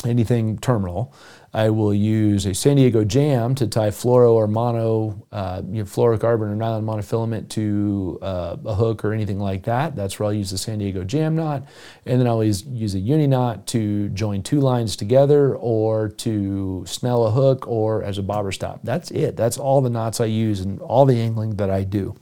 anything 0.04 0.58
terminal. 0.58 1.14
I 1.52 1.70
will 1.70 1.94
use 1.94 2.44
a 2.44 2.54
San 2.54 2.76
Diego 2.76 3.04
jam 3.04 3.54
to 3.54 3.66
tie 3.66 3.88
fluoro 3.88 4.34
or 4.34 4.46
mono, 4.46 5.26
uh, 5.32 5.62
you 5.66 5.78
know, 5.78 5.84
fluorocarbon 5.84 6.42
or 6.42 6.54
nylon 6.54 6.84
monofilament 6.84 7.48
to 7.50 8.18
uh, 8.20 8.56
a 8.66 8.74
hook 8.74 9.04
or 9.04 9.12
anything 9.12 9.38
like 9.38 9.64
that. 9.64 9.96
That's 9.96 10.18
where 10.18 10.26
I'll 10.26 10.32
use 10.32 10.50
the 10.50 10.58
San 10.58 10.78
Diego 10.78 11.04
jam 11.04 11.34
knot. 11.36 11.66
And 12.04 12.20
then 12.20 12.26
I'll 12.26 12.44
use, 12.44 12.64
use 12.64 12.94
a 12.94 12.98
uni 12.98 13.26
knot 13.26 13.66
to 13.68 14.10
join 14.10 14.42
two 14.42 14.60
lines 14.60 14.94
together 14.94 15.56
or 15.56 16.08
to 16.08 16.84
snell 16.86 17.26
a 17.26 17.30
hook 17.30 17.66
or 17.66 18.02
as 18.02 18.18
a 18.18 18.22
bobber 18.22 18.52
stop. 18.52 18.80
That's 18.84 19.10
it. 19.10 19.36
That's 19.36 19.56
all 19.56 19.80
the 19.80 19.90
knots 19.90 20.20
I 20.20 20.26
use 20.26 20.60
and 20.60 20.80
all 20.80 21.06
the 21.06 21.18
angling 21.18 21.56
that 21.56 21.70
I 21.70 21.84
do. 21.84 22.14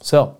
So, 0.00 0.38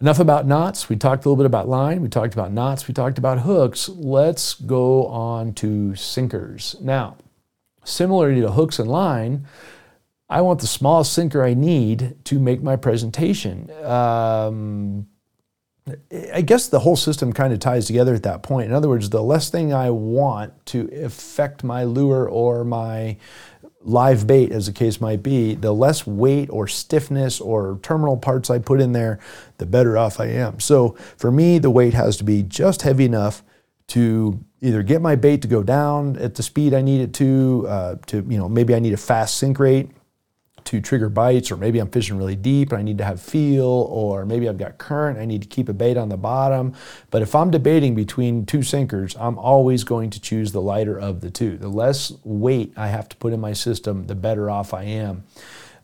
Enough 0.00 0.20
about 0.20 0.46
knots. 0.46 0.88
We 0.88 0.94
talked 0.94 1.24
a 1.24 1.28
little 1.28 1.42
bit 1.42 1.46
about 1.46 1.68
line. 1.68 2.00
We 2.02 2.08
talked 2.08 2.32
about 2.32 2.52
knots. 2.52 2.86
We 2.86 2.94
talked 2.94 3.18
about 3.18 3.40
hooks. 3.40 3.88
Let's 3.88 4.54
go 4.54 5.06
on 5.06 5.54
to 5.54 5.96
sinkers. 5.96 6.76
Now, 6.80 7.16
similarly 7.82 8.40
to 8.42 8.52
hooks 8.52 8.78
and 8.78 8.88
line, 8.88 9.46
I 10.28 10.40
want 10.42 10.60
the 10.60 10.68
smallest 10.68 11.12
sinker 11.12 11.42
I 11.42 11.54
need 11.54 12.16
to 12.26 12.38
make 12.38 12.62
my 12.62 12.76
presentation. 12.76 13.72
Um, 13.84 15.08
I 16.32 16.42
guess 16.42 16.68
the 16.68 16.80
whole 16.80 16.96
system 16.96 17.32
kind 17.32 17.52
of 17.52 17.58
ties 17.58 17.86
together 17.86 18.14
at 18.14 18.22
that 18.22 18.44
point. 18.44 18.68
In 18.68 18.74
other 18.74 18.88
words, 18.88 19.10
the 19.10 19.22
less 19.22 19.50
thing 19.50 19.72
I 19.72 19.90
want 19.90 20.66
to 20.66 20.88
affect 20.94 21.64
my 21.64 21.82
lure 21.82 22.28
or 22.28 22.62
my 22.62 23.16
live 23.82 24.26
bait, 24.26 24.52
as 24.52 24.66
the 24.66 24.72
case 24.72 25.00
might 25.00 25.22
be, 25.22 25.54
the 25.54 25.72
less 25.72 26.06
weight 26.06 26.48
or 26.50 26.66
stiffness 26.66 27.40
or 27.40 27.78
terminal 27.82 28.16
parts 28.16 28.50
I 28.50 28.58
put 28.58 28.80
in 28.80 28.92
there, 28.92 29.18
the 29.58 29.66
better 29.66 29.96
off 29.96 30.20
I 30.20 30.26
am. 30.26 30.60
So 30.60 30.96
for 31.16 31.30
me, 31.30 31.58
the 31.58 31.70
weight 31.70 31.94
has 31.94 32.16
to 32.18 32.24
be 32.24 32.42
just 32.42 32.82
heavy 32.82 33.04
enough 33.04 33.42
to 33.88 34.44
either 34.60 34.82
get 34.82 35.00
my 35.00 35.16
bait 35.16 35.42
to 35.42 35.48
go 35.48 35.62
down 35.62 36.16
at 36.16 36.34
the 36.34 36.42
speed 36.42 36.74
I 36.74 36.82
need 36.82 37.00
it 37.00 37.14
to, 37.14 37.66
uh, 37.68 37.94
to 38.06 38.26
you 38.28 38.36
know 38.36 38.48
maybe 38.48 38.74
I 38.74 38.80
need 38.80 38.92
a 38.92 38.98
fast 38.98 39.38
sink 39.38 39.58
rate 39.58 39.90
to 40.68 40.82
trigger 40.82 41.08
bites, 41.08 41.50
or 41.50 41.56
maybe 41.56 41.78
I'm 41.78 41.88
fishing 41.88 42.18
really 42.18 42.36
deep 42.36 42.72
and 42.72 42.78
I 42.78 42.82
need 42.82 42.98
to 42.98 43.04
have 43.04 43.22
feel, 43.22 43.64
or 43.64 44.26
maybe 44.26 44.46
I've 44.46 44.58
got 44.58 44.76
current, 44.76 45.18
I 45.18 45.24
need 45.24 45.40
to 45.40 45.48
keep 45.48 45.70
a 45.70 45.72
bait 45.72 45.96
on 45.96 46.10
the 46.10 46.18
bottom. 46.18 46.74
But 47.10 47.22
if 47.22 47.34
I'm 47.34 47.50
debating 47.50 47.94
between 47.94 48.44
two 48.44 48.62
sinkers, 48.62 49.16
I'm 49.18 49.38
always 49.38 49.82
going 49.82 50.10
to 50.10 50.20
choose 50.20 50.52
the 50.52 50.60
lighter 50.60 50.98
of 51.00 51.22
the 51.22 51.30
two. 51.30 51.56
The 51.56 51.68
less 51.68 52.12
weight 52.22 52.74
I 52.76 52.88
have 52.88 53.08
to 53.08 53.16
put 53.16 53.32
in 53.32 53.40
my 53.40 53.54
system, 53.54 54.08
the 54.08 54.14
better 54.14 54.50
off 54.50 54.74
I 54.74 54.82
am. 54.82 55.24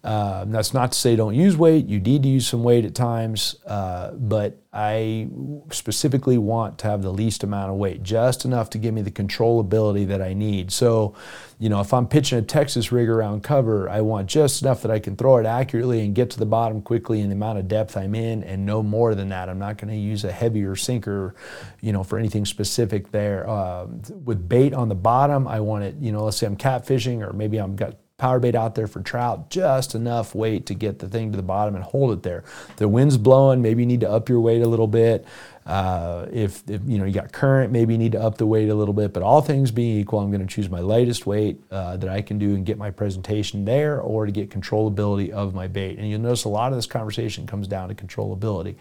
Uh, 0.04 0.44
that's 0.44 0.74
not 0.74 0.92
to 0.92 0.98
say 0.98 1.16
don't 1.16 1.34
use 1.34 1.56
weight. 1.56 1.86
You 1.86 1.98
need 1.98 2.22
to 2.24 2.28
use 2.28 2.46
some 2.46 2.62
weight 2.62 2.84
at 2.84 2.94
times, 2.94 3.56
uh, 3.66 4.10
but 4.10 4.60
I 4.70 5.28
specifically 5.70 6.36
want 6.36 6.76
to 6.80 6.88
have 6.88 7.00
the 7.00 7.12
least 7.12 7.42
amount 7.42 7.70
of 7.70 7.78
weight, 7.78 8.02
just 8.02 8.44
enough 8.44 8.68
to 8.70 8.78
give 8.78 8.92
me 8.92 9.00
the 9.00 9.10
controllability 9.10 10.06
that 10.08 10.20
I 10.20 10.34
need. 10.34 10.70
So, 10.72 11.14
you 11.58 11.70
know, 11.70 11.80
if 11.80 11.94
I'm 11.94 12.06
pitching 12.06 12.38
a 12.38 12.42
Texas 12.42 12.92
rig 12.92 13.08
around 13.08 13.44
cover, 13.44 13.88
I 13.88 14.02
want 14.02 14.28
just 14.28 14.60
enough 14.60 14.82
that 14.82 14.90
I 14.90 14.98
can 14.98 15.16
throw 15.16 15.38
it 15.38 15.46
accurately 15.46 16.04
and 16.04 16.14
get 16.14 16.28
to 16.30 16.38
the 16.38 16.44
bottom 16.44 16.82
quickly 16.82 17.22
in 17.22 17.30
the 17.30 17.34
amount 17.34 17.58
of 17.58 17.66
depth 17.66 17.96
I'm 17.96 18.14
in, 18.14 18.44
and 18.44 18.66
no 18.66 18.82
more 18.82 19.14
than 19.14 19.30
that. 19.30 19.48
I'm 19.48 19.58
not 19.58 19.78
going 19.78 19.88
to 19.88 19.98
use 19.98 20.24
a 20.24 20.32
heavier 20.32 20.76
sinker, 20.76 21.34
you 21.80 21.94
know, 21.94 22.04
for 22.04 22.18
anything 22.18 22.44
specific 22.44 23.10
there. 23.10 23.48
Uh, 23.48 23.86
with 24.24 24.46
bait 24.50 24.74
on 24.74 24.90
the 24.90 24.94
bottom, 24.94 25.48
I 25.48 25.60
want 25.60 25.84
it, 25.84 25.94
you 25.98 26.12
know, 26.12 26.24
let's 26.24 26.36
say 26.36 26.46
I'm 26.46 26.58
catfishing 26.58 27.26
or 27.26 27.32
maybe 27.32 27.56
I'm 27.56 27.74
got 27.74 27.94
power 28.16 28.38
bait 28.38 28.54
out 28.54 28.76
there 28.76 28.86
for 28.86 29.00
trout, 29.00 29.50
just 29.50 29.94
enough 29.94 30.34
weight 30.34 30.66
to 30.66 30.74
get 30.74 31.00
the 31.00 31.08
thing 31.08 31.32
to 31.32 31.36
the 31.36 31.42
bottom 31.42 31.74
and 31.74 31.82
hold 31.82 32.12
it 32.12 32.22
there. 32.22 32.44
The 32.76 32.86
wind's 32.86 33.18
blowing, 33.18 33.60
maybe 33.60 33.82
you 33.82 33.86
need 33.86 34.00
to 34.00 34.10
up 34.10 34.28
your 34.28 34.40
weight 34.40 34.62
a 34.62 34.68
little 34.68 34.86
bit. 34.86 35.26
Uh, 35.66 36.26
if, 36.30 36.62
if, 36.68 36.80
you 36.86 36.98
know 36.98 37.06
you 37.06 37.12
got 37.12 37.32
current, 37.32 37.72
maybe 37.72 37.94
you 37.94 37.98
need 37.98 38.12
to 38.12 38.20
up 38.20 38.38
the 38.38 38.46
weight 38.46 38.68
a 38.68 38.74
little 38.74 38.94
bit. 38.94 39.12
But 39.12 39.22
all 39.22 39.40
things 39.40 39.70
being 39.70 39.98
equal, 39.98 40.20
I'm 40.20 40.30
going 40.30 40.46
to 40.46 40.46
choose 40.46 40.68
my 40.68 40.80
lightest 40.80 41.26
weight 41.26 41.60
uh, 41.70 41.96
that 41.96 42.08
I 42.08 42.22
can 42.22 42.38
do 42.38 42.54
and 42.54 42.64
get 42.64 42.78
my 42.78 42.90
presentation 42.90 43.64
there, 43.64 44.00
or 44.00 44.26
to 44.26 44.32
get 44.32 44.50
controllability 44.50 45.30
of 45.30 45.54
my 45.54 45.66
bait. 45.66 45.98
And 45.98 46.08
you'll 46.08 46.20
notice 46.20 46.44
a 46.44 46.50
lot 46.50 46.70
of 46.70 46.78
this 46.78 46.86
conversation 46.86 47.46
comes 47.46 47.66
down 47.66 47.88
to 47.88 47.94
controllability. 47.94 48.76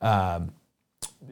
Um, 0.00 0.52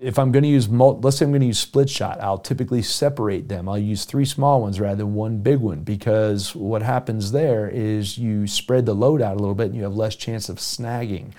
if 0.00 0.18
I'm 0.18 0.32
going 0.32 0.42
to 0.42 0.48
use, 0.48 0.68
let's 0.68 1.18
say 1.18 1.24
I'm 1.24 1.30
going 1.30 1.42
to 1.42 1.46
use 1.46 1.58
split 1.58 1.88
shot, 1.88 2.20
I'll 2.20 2.38
typically 2.38 2.82
separate 2.82 3.48
them. 3.48 3.68
I'll 3.68 3.78
use 3.78 4.04
three 4.04 4.24
small 4.24 4.60
ones 4.60 4.80
rather 4.80 4.96
than 4.96 5.14
one 5.14 5.38
big 5.38 5.58
one 5.58 5.82
because 5.82 6.54
what 6.56 6.82
happens 6.82 7.32
there 7.32 7.68
is 7.68 8.18
you 8.18 8.46
spread 8.46 8.86
the 8.86 8.94
load 8.94 9.22
out 9.22 9.36
a 9.36 9.38
little 9.38 9.54
bit 9.54 9.66
and 9.66 9.76
you 9.76 9.84
have 9.84 9.94
less 9.94 10.16
chance 10.16 10.48
of 10.48 10.58
snagging. 10.58 11.32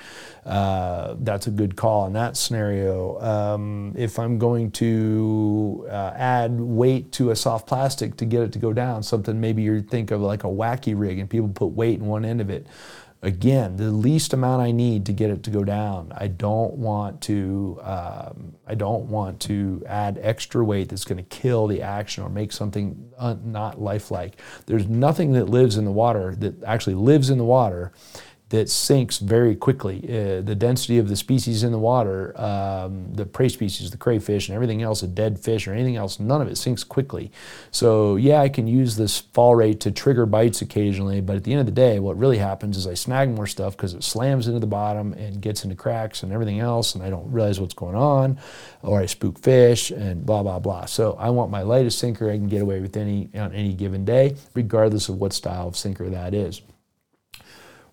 Uh, 0.45 1.15
that's 1.19 1.47
a 1.47 1.51
good 1.51 1.75
call 1.75 2.07
in 2.07 2.13
that 2.13 2.37
scenario. 2.37 3.19
Um, 3.21 3.93
if 3.97 4.17
I'm 4.19 4.37
going 4.37 4.71
to 4.71 5.85
uh, 5.89 6.13
add 6.15 6.59
weight 6.59 7.11
to 7.13 7.31
a 7.31 7.35
soft 7.35 7.67
plastic 7.67 8.17
to 8.17 8.25
get 8.25 8.43
it 8.43 8.51
to 8.53 8.59
go 8.59 8.73
down, 8.73 9.03
something 9.03 9.39
maybe 9.39 9.61
you 9.61 9.81
think 9.81 10.11
of 10.11 10.21
like 10.21 10.43
a 10.43 10.47
wacky 10.47 10.93
rig 10.97 11.19
and 11.19 11.29
people 11.29 11.49
put 11.49 11.67
weight 11.67 11.99
in 11.99 12.05
one 12.05 12.25
end 12.25 12.41
of 12.41 12.49
it 12.49 12.67
again 13.23 13.77
the 13.77 13.89
least 13.89 14.33
amount 14.33 14.61
I 14.61 14.71
need 14.71 15.05
to 15.07 15.13
get 15.13 15.31
it 15.31 15.43
to 15.43 15.49
go 15.49 15.63
down. 15.63 16.13
I 16.15 16.27
don't 16.27 16.73
want 16.73 17.21
to 17.21 17.79
um, 17.81 18.53
I 18.67 18.75
don't 18.75 19.05
want 19.05 19.39
to 19.41 19.81
add 19.87 20.19
extra 20.21 20.63
weight 20.63 20.89
that's 20.89 21.05
going 21.05 21.17
to 21.17 21.23
kill 21.23 21.67
the 21.67 21.81
action 21.81 22.23
or 22.23 22.29
make 22.29 22.51
something 22.51 23.11
un- 23.17 23.41
not 23.51 23.81
lifelike. 23.81 24.39
There's 24.65 24.87
nothing 24.87 25.31
that 25.33 25.45
lives 25.49 25.77
in 25.77 25.85
the 25.85 25.91
water 25.91 26.35
that 26.35 26.63
actually 26.63 26.95
lives 26.95 27.29
in 27.29 27.37
the 27.37 27.45
water 27.45 27.93
that 28.53 28.69
sinks 28.69 29.17
very 29.17 29.55
quickly. 29.55 30.03
Uh, 30.03 30.39
the 30.39 30.53
density 30.53 30.99
of 30.99 31.09
the 31.09 31.15
species 31.15 31.63
in 31.63 31.71
the 31.71 31.79
water, 31.79 32.39
um, 32.39 33.11
the 33.11 33.25
prey 33.25 33.49
species, 33.49 33.89
the 33.89 33.97
crayfish, 33.97 34.47
and 34.47 34.53
everything 34.53 34.83
else, 34.83 35.01
a 35.01 35.07
dead 35.07 35.39
fish 35.39 35.67
or 35.67 35.73
anything 35.73 35.95
else, 35.95 36.19
none 36.19 36.39
of 36.39 36.47
it 36.47 36.55
sinks 36.55 36.83
quickly. 36.83 37.31
So, 37.71 38.15
yeah, 38.15 38.41
I 38.41 38.49
can 38.49 38.67
use 38.67 38.95
this 38.95 39.21
fall 39.21 39.55
rate 39.55 39.79
to 39.79 39.91
trigger 39.91 40.27
bites 40.27 40.61
occasionally, 40.61 41.19
but 41.19 41.35
at 41.35 41.45
the 41.45 41.51
end 41.51 41.61
of 41.61 41.65
the 41.65 41.71
day, 41.71 41.97
what 41.97 42.15
really 42.15 42.37
happens 42.37 42.77
is 42.77 42.85
I 42.85 42.93
snag 42.93 43.31
more 43.31 43.47
stuff 43.47 43.75
because 43.75 43.95
it 43.95 44.03
slams 44.03 44.47
into 44.47 44.59
the 44.59 44.67
bottom 44.67 45.13
and 45.13 45.41
gets 45.41 45.63
into 45.63 45.75
cracks 45.75 46.21
and 46.21 46.31
everything 46.31 46.59
else, 46.59 46.93
and 46.93 47.03
I 47.03 47.09
don't 47.09 47.31
realize 47.31 47.59
what's 47.59 47.73
going 47.73 47.95
on, 47.95 48.37
or 48.83 49.01
I 49.01 49.07
spook 49.07 49.39
fish 49.39 49.89
and 49.89 50.23
blah, 50.23 50.43
blah, 50.43 50.59
blah. 50.59 50.85
So, 50.85 51.13
I 51.13 51.31
want 51.31 51.49
my 51.49 51.63
lightest 51.63 51.97
sinker 51.97 52.29
I 52.29 52.37
can 52.37 52.49
get 52.49 52.61
away 52.61 52.81
with 52.81 52.97
any 52.97 53.31
on 53.33 53.51
any 53.51 53.73
given 53.73 54.05
day, 54.05 54.35
regardless 54.53 55.09
of 55.09 55.15
what 55.15 55.33
style 55.33 55.69
of 55.69 55.75
sinker 55.75 56.07
that 56.07 56.35
is. 56.35 56.61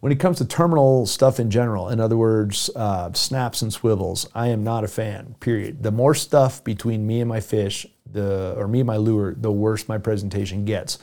When 0.00 0.12
it 0.12 0.18
comes 0.18 0.38
to 0.38 0.46
terminal 0.46 1.04
stuff 1.04 1.38
in 1.38 1.50
general, 1.50 1.90
in 1.90 2.00
other 2.00 2.16
words, 2.16 2.70
uh, 2.74 3.12
snaps 3.12 3.60
and 3.60 3.70
swivels, 3.70 4.26
I 4.34 4.48
am 4.48 4.64
not 4.64 4.82
a 4.82 4.88
fan, 4.88 5.34
period. 5.40 5.82
The 5.82 5.90
more 5.90 6.14
stuff 6.14 6.64
between 6.64 7.06
me 7.06 7.20
and 7.20 7.28
my 7.28 7.40
fish, 7.40 7.86
the, 8.10 8.54
or 8.56 8.66
me 8.66 8.80
and 8.80 8.86
my 8.86 8.96
lure, 8.96 9.34
the 9.34 9.52
worse 9.52 9.88
my 9.88 9.98
presentation 9.98 10.64
gets. 10.64 10.98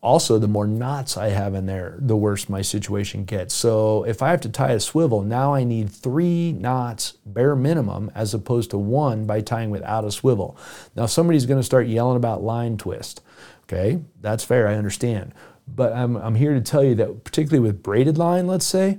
Also, 0.00 0.38
the 0.38 0.48
more 0.48 0.66
knots 0.66 1.18
I 1.18 1.28
have 1.28 1.54
in 1.54 1.66
there, 1.66 1.98
the 2.00 2.16
worse 2.16 2.48
my 2.48 2.62
situation 2.62 3.26
gets. 3.26 3.52
So 3.52 4.04
if 4.04 4.22
I 4.22 4.30
have 4.30 4.40
to 4.42 4.48
tie 4.48 4.72
a 4.72 4.80
swivel, 4.80 5.22
now 5.22 5.52
I 5.52 5.64
need 5.64 5.90
three 5.90 6.52
knots 6.52 7.18
bare 7.26 7.54
minimum 7.54 8.10
as 8.14 8.32
opposed 8.32 8.70
to 8.70 8.78
one 8.78 9.26
by 9.26 9.42
tying 9.42 9.68
without 9.68 10.06
a 10.06 10.10
swivel. 10.10 10.56
Now 10.96 11.04
somebody's 11.04 11.44
going 11.44 11.60
to 11.60 11.66
start 11.66 11.86
yelling 11.86 12.16
about 12.16 12.42
line 12.42 12.78
twist. 12.78 13.20
Okay, 13.64 14.00
that's 14.22 14.44
fair, 14.44 14.68
I 14.68 14.76
understand. 14.76 15.34
But 15.74 15.92
I'm, 15.92 16.16
I'm 16.16 16.34
here 16.34 16.54
to 16.54 16.60
tell 16.60 16.82
you 16.82 16.94
that, 16.96 17.24
particularly 17.24 17.60
with 17.60 17.82
braided 17.82 18.18
line, 18.18 18.46
let's 18.46 18.66
say, 18.66 18.98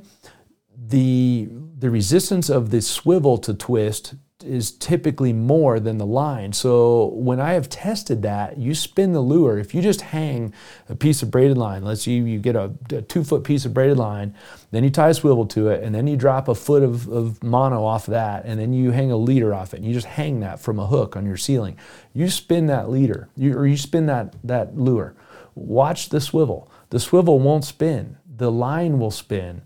the, 0.78 1.50
the 1.78 1.90
resistance 1.90 2.50
of 2.50 2.72
the 2.72 2.82
swivel 2.82 3.38
to 3.40 3.54
twist 3.54 4.16
is 4.46 4.72
typically 4.72 5.34
more 5.34 5.82
than 5.82 5.98
the 5.98 6.06
line. 6.06 6.54
So 6.54 7.08
when 7.08 7.42
I 7.42 7.54
have 7.54 7.68
tested 7.68 8.22
that, 8.22 8.58
you 8.58 8.74
spin 8.74 9.12
the 9.12 9.20
lure. 9.20 9.60
If 9.60 9.76
you 9.76 9.82
just 9.82 10.00
hang 10.00 10.54
a 10.88 10.96
piece 10.96 11.22
of 11.22 11.30
braided 11.30 11.58
line, 11.58 11.84
let's 11.84 12.04
say 12.04 12.12
you 12.12 12.40
get 12.40 12.56
a, 12.56 12.72
a 12.92 13.02
two 13.02 13.26
foot 13.26 13.44
piece 13.44 13.66
of 13.66 13.74
braided 13.74 13.98
line, 13.98 14.34
then 14.72 14.86
you 14.86 14.90
tie 14.92 15.10
a 15.10 15.14
swivel 15.14 15.46
to 15.48 15.68
it, 15.68 15.84
and 15.84 15.94
then 15.94 16.08
you 16.08 16.16
drop 16.16 16.48
a 16.48 16.56
foot 16.56 16.84
of, 16.84 17.10
of 17.10 17.44
mono 17.44 17.84
off 17.84 18.06
that, 18.06 18.46
and 18.46 18.58
then 18.58 18.72
you 18.72 18.92
hang 18.92 19.12
a 19.12 19.18
leader 19.18 19.54
off 19.54 19.74
it, 19.74 19.78
and 19.78 19.86
you 19.86 19.94
just 19.94 20.08
hang 20.08 20.40
that 20.40 20.62
from 20.62 20.80
a 20.80 20.88
hook 20.88 21.18
on 21.18 21.26
your 21.26 21.38
ceiling. 21.38 21.78
You 22.14 22.30
spin 22.30 22.68
that 22.68 22.90
leader, 22.90 23.28
you, 23.36 23.58
or 23.58 23.68
you 23.68 23.76
spin 23.76 24.06
that, 24.06 24.36
that 24.46 24.78
lure 24.78 25.16
watch 25.60 26.10
the 26.10 26.22
swivel. 26.22 26.72
The 26.90 27.00
swivel 27.00 27.40
won't 27.40 27.66
spin, 27.66 28.18
the 28.26 28.52
line 28.52 29.00
will 29.00 29.12
spin. 29.12 29.62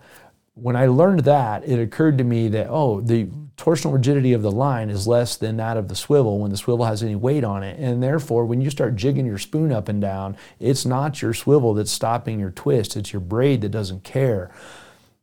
When 0.56 0.76
I 0.76 0.86
learned 0.86 1.22
that, 1.22 1.68
it 1.68 1.80
occurred 1.80 2.18
to 2.20 2.24
me 2.24 2.48
that, 2.50 2.68
oh, 2.70 3.02
the 3.02 3.28
torsional 3.58 3.94
rigidity 3.94 4.34
of 4.34 4.42
the 4.42 4.52
line 4.52 4.90
is 4.90 5.08
less 5.08 5.36
than 5.36 5.58
that 5.58 5.78
of 5.78 5.88
the 5.88 5.96
swivel 5.96 6.40
when 6.40 6.52
the 6.52 6.58
swivel 6.58 6.86
has 6.86 7.02
any 7.02 7.16
weight 7.16 7.44
on 7.44 7.64
it. 7.64 7.80
And 7.80 8.04
therefore, 8.04 8.46
when 8.46 8.62
you 8.62 8.70
start 8.70 8.96
jigging 8.96 9.26
your 9.26 9.40
spoon 9.40 9.72
up 9.72 9.90
and 9.90 10.00
down, 10.00 10.38
it's 10.60 10.86
not 10.86 11.22
your 11.22 11.34
swivel 11.34 11.74
that's 11.74 11.92
stopping 11.92 12.40
your 12.40 12.52
twist, 12.52 12.96
it's 12.96 13.14
your 13.14 13.20
braid 13.20 13.62
that 13.62 13.70
doesn't 13.70 14.04
care. 14.04 14.52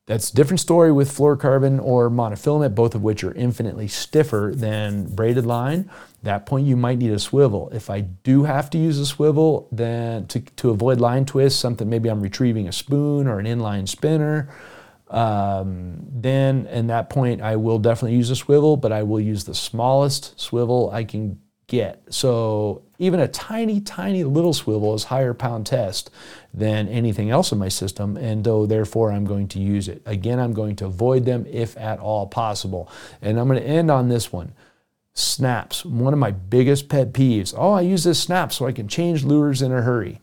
That's 0.06 0.30
a 0.30 0.34
different 0.34 0.58
story 0.58 0.90
with 0.90 1.16
fluorocarbon 1.16 1.80
or 1.80 2.10
monofilament, 2.10 2.74
both 2.74 2.96
of 2.96 3.02
which 3.04 3.22
are 3.22 3.32
infinitely 3.34 3.86
stiffer 3.86 4.52
than 4.52 5.04
braided 5.14 5.46
line. 5.46 5.88
That 6.22 6.46
point, 6.46 6.66
you 6.66 6.76
might 6.76 6.98
need 6.98 7.12
a 7.12 7.18
swivel. 7.18 7.70
If 7.72 7.88
I 7.90 8.00
do 8.00 8.44
have 8.44 8.70
to 8.70 8.78
use 8.78 8.98
a 8.98 9.06
swivel, 9.06 9.68
then 9.72 10.26
to, 10.28 10.40
to 10.40 10.70
avoid 10.70 11.00
line 11.00 11.24
twists, 11.24 11.58
something 11.58 11.88
maybe 11.88 12.10
I'm 12.10 12.20
retrieving 12.20 12.68
a 12.68 12.72
spoon 12.72 13.26
or 13.26 13.38
an 13.38 13.46
inline 13.46 13.88
spinner, 13.88 14.52
um, 15.08 16.06
then 16.10 16.66
at 16.68 16.86
that 16.88 17.10
point 17.10 17.40
I 17.40 17.56
will 17.56 17.78
definitely 17.78 18.16
use 18.16 18.30
a 18.30 18.36
swivel, 18.36 18.76
but 18.76 18.92
I 18.92 19.02
will 19.02 19.20
use 19.20 19.44
the 19.44 19.54
smallest 19.54 20.38
swivel 20.38 20.90
I 20.92 21.04
can 21.04 21.40
get. 21.66 22.02
So 22.10 22.82
even 22.98 23.20
a 23.20 23.28
tiny, 23.28 23.80
tiny 23.80 24.24
little 24.24 24.52
swivel 24.52 24.94
is 24.94 25.04
higher 25.04 25.32
pound 25.32 25.66
test 25.66 26.10
than 26.52 26.86
anything 26.88 27.30
else 27.30 27.50
in 27.50 27.58
my 27.58 27.68
system, 27.68 28.16
and 28.16 28.44
though 28.44 28.66
therefore 28.66 29.10
I'm 29.10 29.24
going 29.24 29.48
to 29.48 29.58
use 29.58 29.88
it. 29.88 30.02
Again, 30.04 30.38
I'm 30.38 30.52
going 30.52 30.76
to 30.76 30.86
avoid 30.86 31.24
them 31.24 31.46
if 31.48 31.76
at 31.78 31.98
all 31.98 32.26
possible. 32.26 32.90
And 33.22 33.38
I'm 33.38 33.48
going 33.48 33.60
to 33.60 33.66
end 33.66 33.90
on 33.90 34.08
this 34.08 34.32
one. 34.32 34.52
Snaps, 35.20 35.84
one 35.84 36.12
of 36.12 36.18
my 36.18 36.30
biggest 36.30 36.88
pet 36.88 37.12
peeves. 37.12 37.54
Oh, 37.56 37.72
I 37.72 37.82
use 37.82 38.04
this 38.04 38.20
snap 38.20 38.52
so 38.52 38.66
I 38.66 38.72
can 38.72 38.88
change 38.88 39.24
lures 39.24 39.62
in 39.62 39.72
a 39.72 39.82
hurry. 39.82 40.20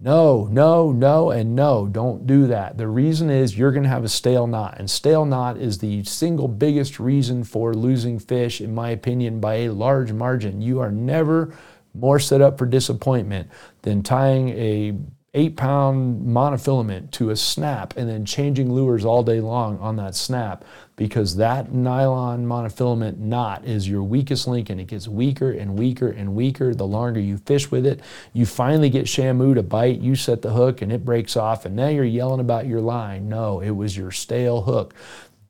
No, 0.00 0.48
no, 0.50 0.90
no, 0.90 1.30
and 1.30 1.54
no, 1.54 1.86
don't 1.86 2.26
do 2.26 2.48
that. 2.48 2.76
The 2.76 2.88
reason 2.88 3.30
is 3.30 3.56
you're 3.56 3.70
going 3.70 3.84
to 3.84 3.88
have 3.88 4.02
a 4.02 4.08
stale 4.08 4.48
knot, 4.48 4.78
and 4.78 4.90
stale 4.90 5.24
knot 5.24 5.58
is 5.58 5.78
the 5.78 6.02
single 6.02 6.48
biggest 6.48 6.98
reason 6.98 7.44
for 7.44 7.72
losing 7.72 8.18
fish, 8.18 8.60
in 8.60 8.74
my 8.74 8.90
opinion, 8.90 9.38
by 9.38 9.54
a 9.54 9.68
large 9.72 10.12
margin. 10.12 10.60
You 10.60 10.80
are 10.80 10.90
never 10.90 11.54
more 11.94 12.18
set 12.18 12.40
up 12.40 12.58
for 12.58 12.66
disappointment 12.66 13.48
than 13.82 14.02
tying 14.02 14.48
a 14.48 14.98
eight 15.34 15.56
pound 15.56 16.26
monofilament 16.26 17.10
to 17.10 17.30
a 17.30 17.36
snap 17.36 17.96
and 17.96 18.06
then 18.06 18.24
changing 18.24 18.70
lures 18.70 19.02
all 19.02 19.22
day 19.22 19.40
long 19.40 19.78
on 19.78 19.96
that 19.96 20.14
snap 20.14 20.62
because 20.94 21.36
that 21.36 21.72
nylon 21.72 22.44
monofilament 22.44 23.16
knot 23.16 23.64
is 23.64 23.88
your 23.88 24.02
weakest 24.02 24.46
link 24.46 24.68
and 24.68 24.78
it 24.78 24.86
gets 24.86 25.08
weaker 25.08 25.50
and 25.50 25.78
weaker 25.78 26.08
and 26.08 26.34
weaker 26.34 26.74
the 26.74 26.86
longer 26.86 27.18
you 27.18 27.38
fish 27.38 27.70
with 27.70 27.86
it. 27.86 28.00
You 28.34 28.44
finally 28.44 28.90
get 28.90 29.06
Shamu 29.06 29.54
to 29.54 29.62
bite, 29.62 30.00
you 30.00 30.16
set 30.16 30.42
the 30.42 30.50
hook 30.50 30.82
and 30.82 30.92
it 30.92 31.02
breaks 31.02 31.34
off, 31.34 31.64
and 31.64 31.74
now 31.74 31.88
you're 31.88 32.04
yelling 32.04 32.40
about 32.40 32.66
your 32.66 32.82
line. 32.82 33.30
No, 33.30 33.60
it 33.60 33.70
was 33.70 33.96
your 33.96 34.10
stale 34.10 34.62
hook. 34.62 34.94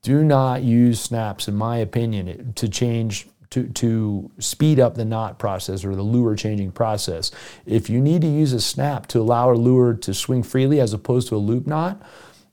Do 0.02 0.24
not 0.24 0.62
use 0.62 1.00
snaps, 1.00 1.48
in 1.48 1.54
my 1.54 1.76
opinion, 1.78 2.52
to 2.54 2.68
change 2.68 3.28
to, 3.52 3.68
to 3.68 4.30
speed 4.38 4.80
up 4.80 4.94
the 4.94 5.04
knot 5.04 5.38
process 5.38 5.84
or 5.84 5.94
the 5.94 6.02
lure 6.02 6.34
changing 6.34 6.72
process. 6.72 7.30
If 7.66 7.90
you 7.90 8.00
need 8.00 8.22
to 8.22 8.28
use 8.28 8.52
a 8.52 8.60
snap 8.60 9.06
to 9.08 9.20
allow 9.20 9.52
a 9.52 9.54
lure 9.54 9.94
to 9.94 10.14
swing 10.14 10.42
freely 10.42 10.80
as 10.80 10.92
opposed 10.92 11.28
to 11.28 11.36
a 11.36 11.38
loop 11.38 11.66
knot, 11.66 12.02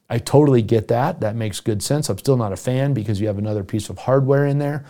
I 0.10 0.18
totally 0.18 0.62
get 0.62 0.90
that. 0.90 1.22
That 1.22 1.36
makes 1.36 1.60
good 1.60 1.82
sense. 1.82 2.10
I'm 2.10 2.18
still 2.18 2.38
not 2.38 2.52
a 2.52 2.58
fan 2.58 2.94
because 2.94 3.22
you 3.22 3.28
have 3.28 3.38
another 3.38 3.64
piece 3.64 3.90
of 3.90 4.00
hardware 4.00 4.46
in 4.46 4.60
there. 4.60 4.86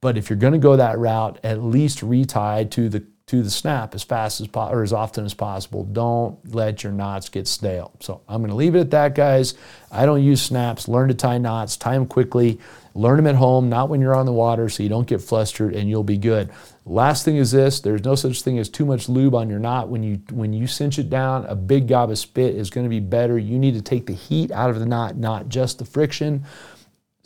But 0.00 0.16
if 0.16 0.30
you're 0.30 0.38
going 0.38 0.52
to 0.52 0.58
go 0.58 0.76
that 0.76 0.98
route, 0.98 1.40
at 1.42 1.62
least 1.62 2.02
retie 2.02 2.64
to 2.66 2.88
the 2.88 3.04
to 3.28 3.42
the 3.42 3.50
snap 3.50 3.94
as 3.94 4.02
fast 4.02 4.40
as 4.40 4.46
po- 4.48 4.70
or 4.70 4.82
as 4.82 4.92
often 4.92 5.24
as 5.26 5.34
possible. 5.34 5.84
Don't 5.84 6.38
let 6.54 6.82
your 6.82 6.92
knots 6.92 7.28
get 7.28 7.46
stale. 7.46 7.92
So 8.00 8.22
I'm 8.26 8.40
going 8.40 8.48
to 8.48 8.56
leave 8.56 8.74
it 8.74 8.80
at 8.80 8.90
that, 8.92 9.14
guys. 9.14 9.52
I 9.92 10.06
don't 10.06 10.22
use 10.22 10.40
snaps. 10.40 10.88
Learn 10.88 11.08
to 11.08 11.14
tie 11.14 11.36
knots. 11.36 11.76
Tie 11.76 11.92
them 11.92 12.06
quickly. 12.06 12.58
Learn 12.98 13.16
them 13.16 13.28
at 13.28 13.36
home, 13.36 13.68
not 13.68 13.88
when 13.88 14.00
you're 14.00 14.16
on 14.16 14.26
the 14.26 14.32
water, 14.32 14.68
so 14.68 14.82
you 14.82 14.88
don't 14.88 15.06
get 15.06 15.22
flustered, 15.22 15.72
and 15.72 15.88
you'll 15.88 16.02
be 16.02 16.18
good. 16.18 16.50
Last 16.84 17.24
thing 17.24 17.36
is 17.36 17.52
this: 17.52 17.78
there's 17.78 18.02
no 18.02 18.16
such 18.16 18.42
thing 18.42 18.58
as 18.58 18.68
too 18.68 18.84
much 18.84 19.08
lube 19.08 19.36
on 19.36 19.48
your 19.48 19.60
knot. 19.60 19.88
When 19.88 20.02
you 20.02 20.20
when 20.32 20.52
you 20.52 20.66
cinch 20.66 20.98
it 20.98 21.08
down, 21.08 21.46
a 21.46 21.54
big 21.54 21.86
gob 21.86 22.10
of 22.10 22.18
spit 22.18 22.56
is 22.56 22.70
going 22.70 22.84
to 22.84 22.90
be 22.90 22.98
better. 22.98 23.38
You 23.38 23.56
need 23.56 23.74
to 23.74 23.82
take 23.82 24.06
the 24.06 24.14
heat 24.14 24.50
out 24.50 24.68
of 24.68 24.80
the 24.80 24.86
knot, 24.86 25.16
not 25.16 25.48
just 25.48 25.78
the 25.78 25.84
friction 25.84 26.44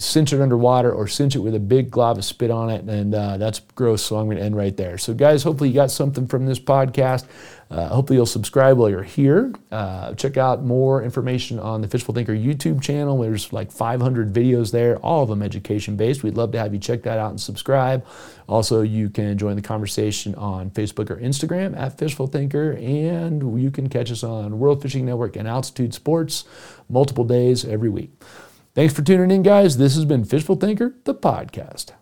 cinch 0.03 0.33
it 0.33 0.41
underwater 0.41 0.93
or 0.93 1.07
cinch 1.07 1.37
it 1.37 1.38
with 1.38 1.55
a 1.55 1.61
big 1.61 1.91
glob 1.91 2.19
of 2.19 2.25
spit 2.25 2.51
on 2.51 2.71
it. 2.71 2.85
And 2.85 3.15
uh, 3.15 3.37
that's 3.37 3.61
gross, 3.61 4.03
so 4.03 4.17
I'm 4.17 4.27
going 4.27 4.38
to 4.38 4.43
end 4.43 4.57
right 4.57 4.77
there. 4.77 4.99
So, 4.99 5.15
guys, 5.15 5.43
hopefully 5.43 5.71
you 5.71 5.75
got 5.75 5.91
something 5.91 6.27
from 6.27 6.47
this 6.47 6.59
podcast. 6.59 7.27
Uh, 7.71 7.88
hopefully 7.88 8.19
you'll 8.19 8.27
subscribe 8.27 8.77
while 8.77 8.91
you're 8.91 9.03
here. 9.03 9.51
Uh, 9.71 10.12
check 10.15 10.37
out 10.37 10.62
more 10.62 11.03
information 11.03 11.59
on 11.59 11.81
the 11.81 11.88
Fishful 11.88 12.12
Thinker 12.12 12.35
YouTube 12.35 12.83
channel. 12.83 13.19
There's 13.19 13.51
like 13.51 13.73
500 13.73 14.31
videos 14.31 14.73
there, 14.73 14.99
all 14.99 15.23
of 15.23 15.31
them 15.31 15.43
education 15.43 15.97
based. 15.97 16.23
We'd 16.23 16.37
love 16.37 16.53
to 16.53 16.59
have 16.59 16.75
you 16.75 16.79
check 16.79 17.03
that 17.05 17.19
out 17.19 17.31
and 17.31 17.41
subscribe. 17.41 18.05
Also, 18.47 18.83
you 18.83 19.09
can 19.09 19.38
join 19.38 19.57
the 19.57 19.62
conversation 19.62 20.35
on 20.35 20.71
Facebook 20.71 21.09
or 21.09 21.17
Instagram 21.17 21.75
at 21.75 21.97
Fishful 21.97 22.27
Thinker, 22.27 22.73
and 22.73 23.59
you 23.59 23.71
can 23.71 23.88
catch 23.88 24.11
us 24.11 24.23
on 24.23 24.59
World 24.59 24.83
Fishing 24.83 25.07
Network 25.07 25.37
and 25.37 25.49
Altitude 25.49 25.95
Sports 25.95 26.45
multiple 26.91 27.25
days 27.25 27.65
every 27.65 27.88
week. 27.88 28.11
Thanks 28.75 28.95
for 28.95 29.03
tuning 29.03 29.31
in, 29.31 29.43
guys. 29.43 29.77
This 29.77 29.95
has 29.97 30.07
been 30.07 30.25
Fishful 30.25 30.57
Thinker, 30.57 30.95
the 31.05 31.15
podcast. 31.15 31.93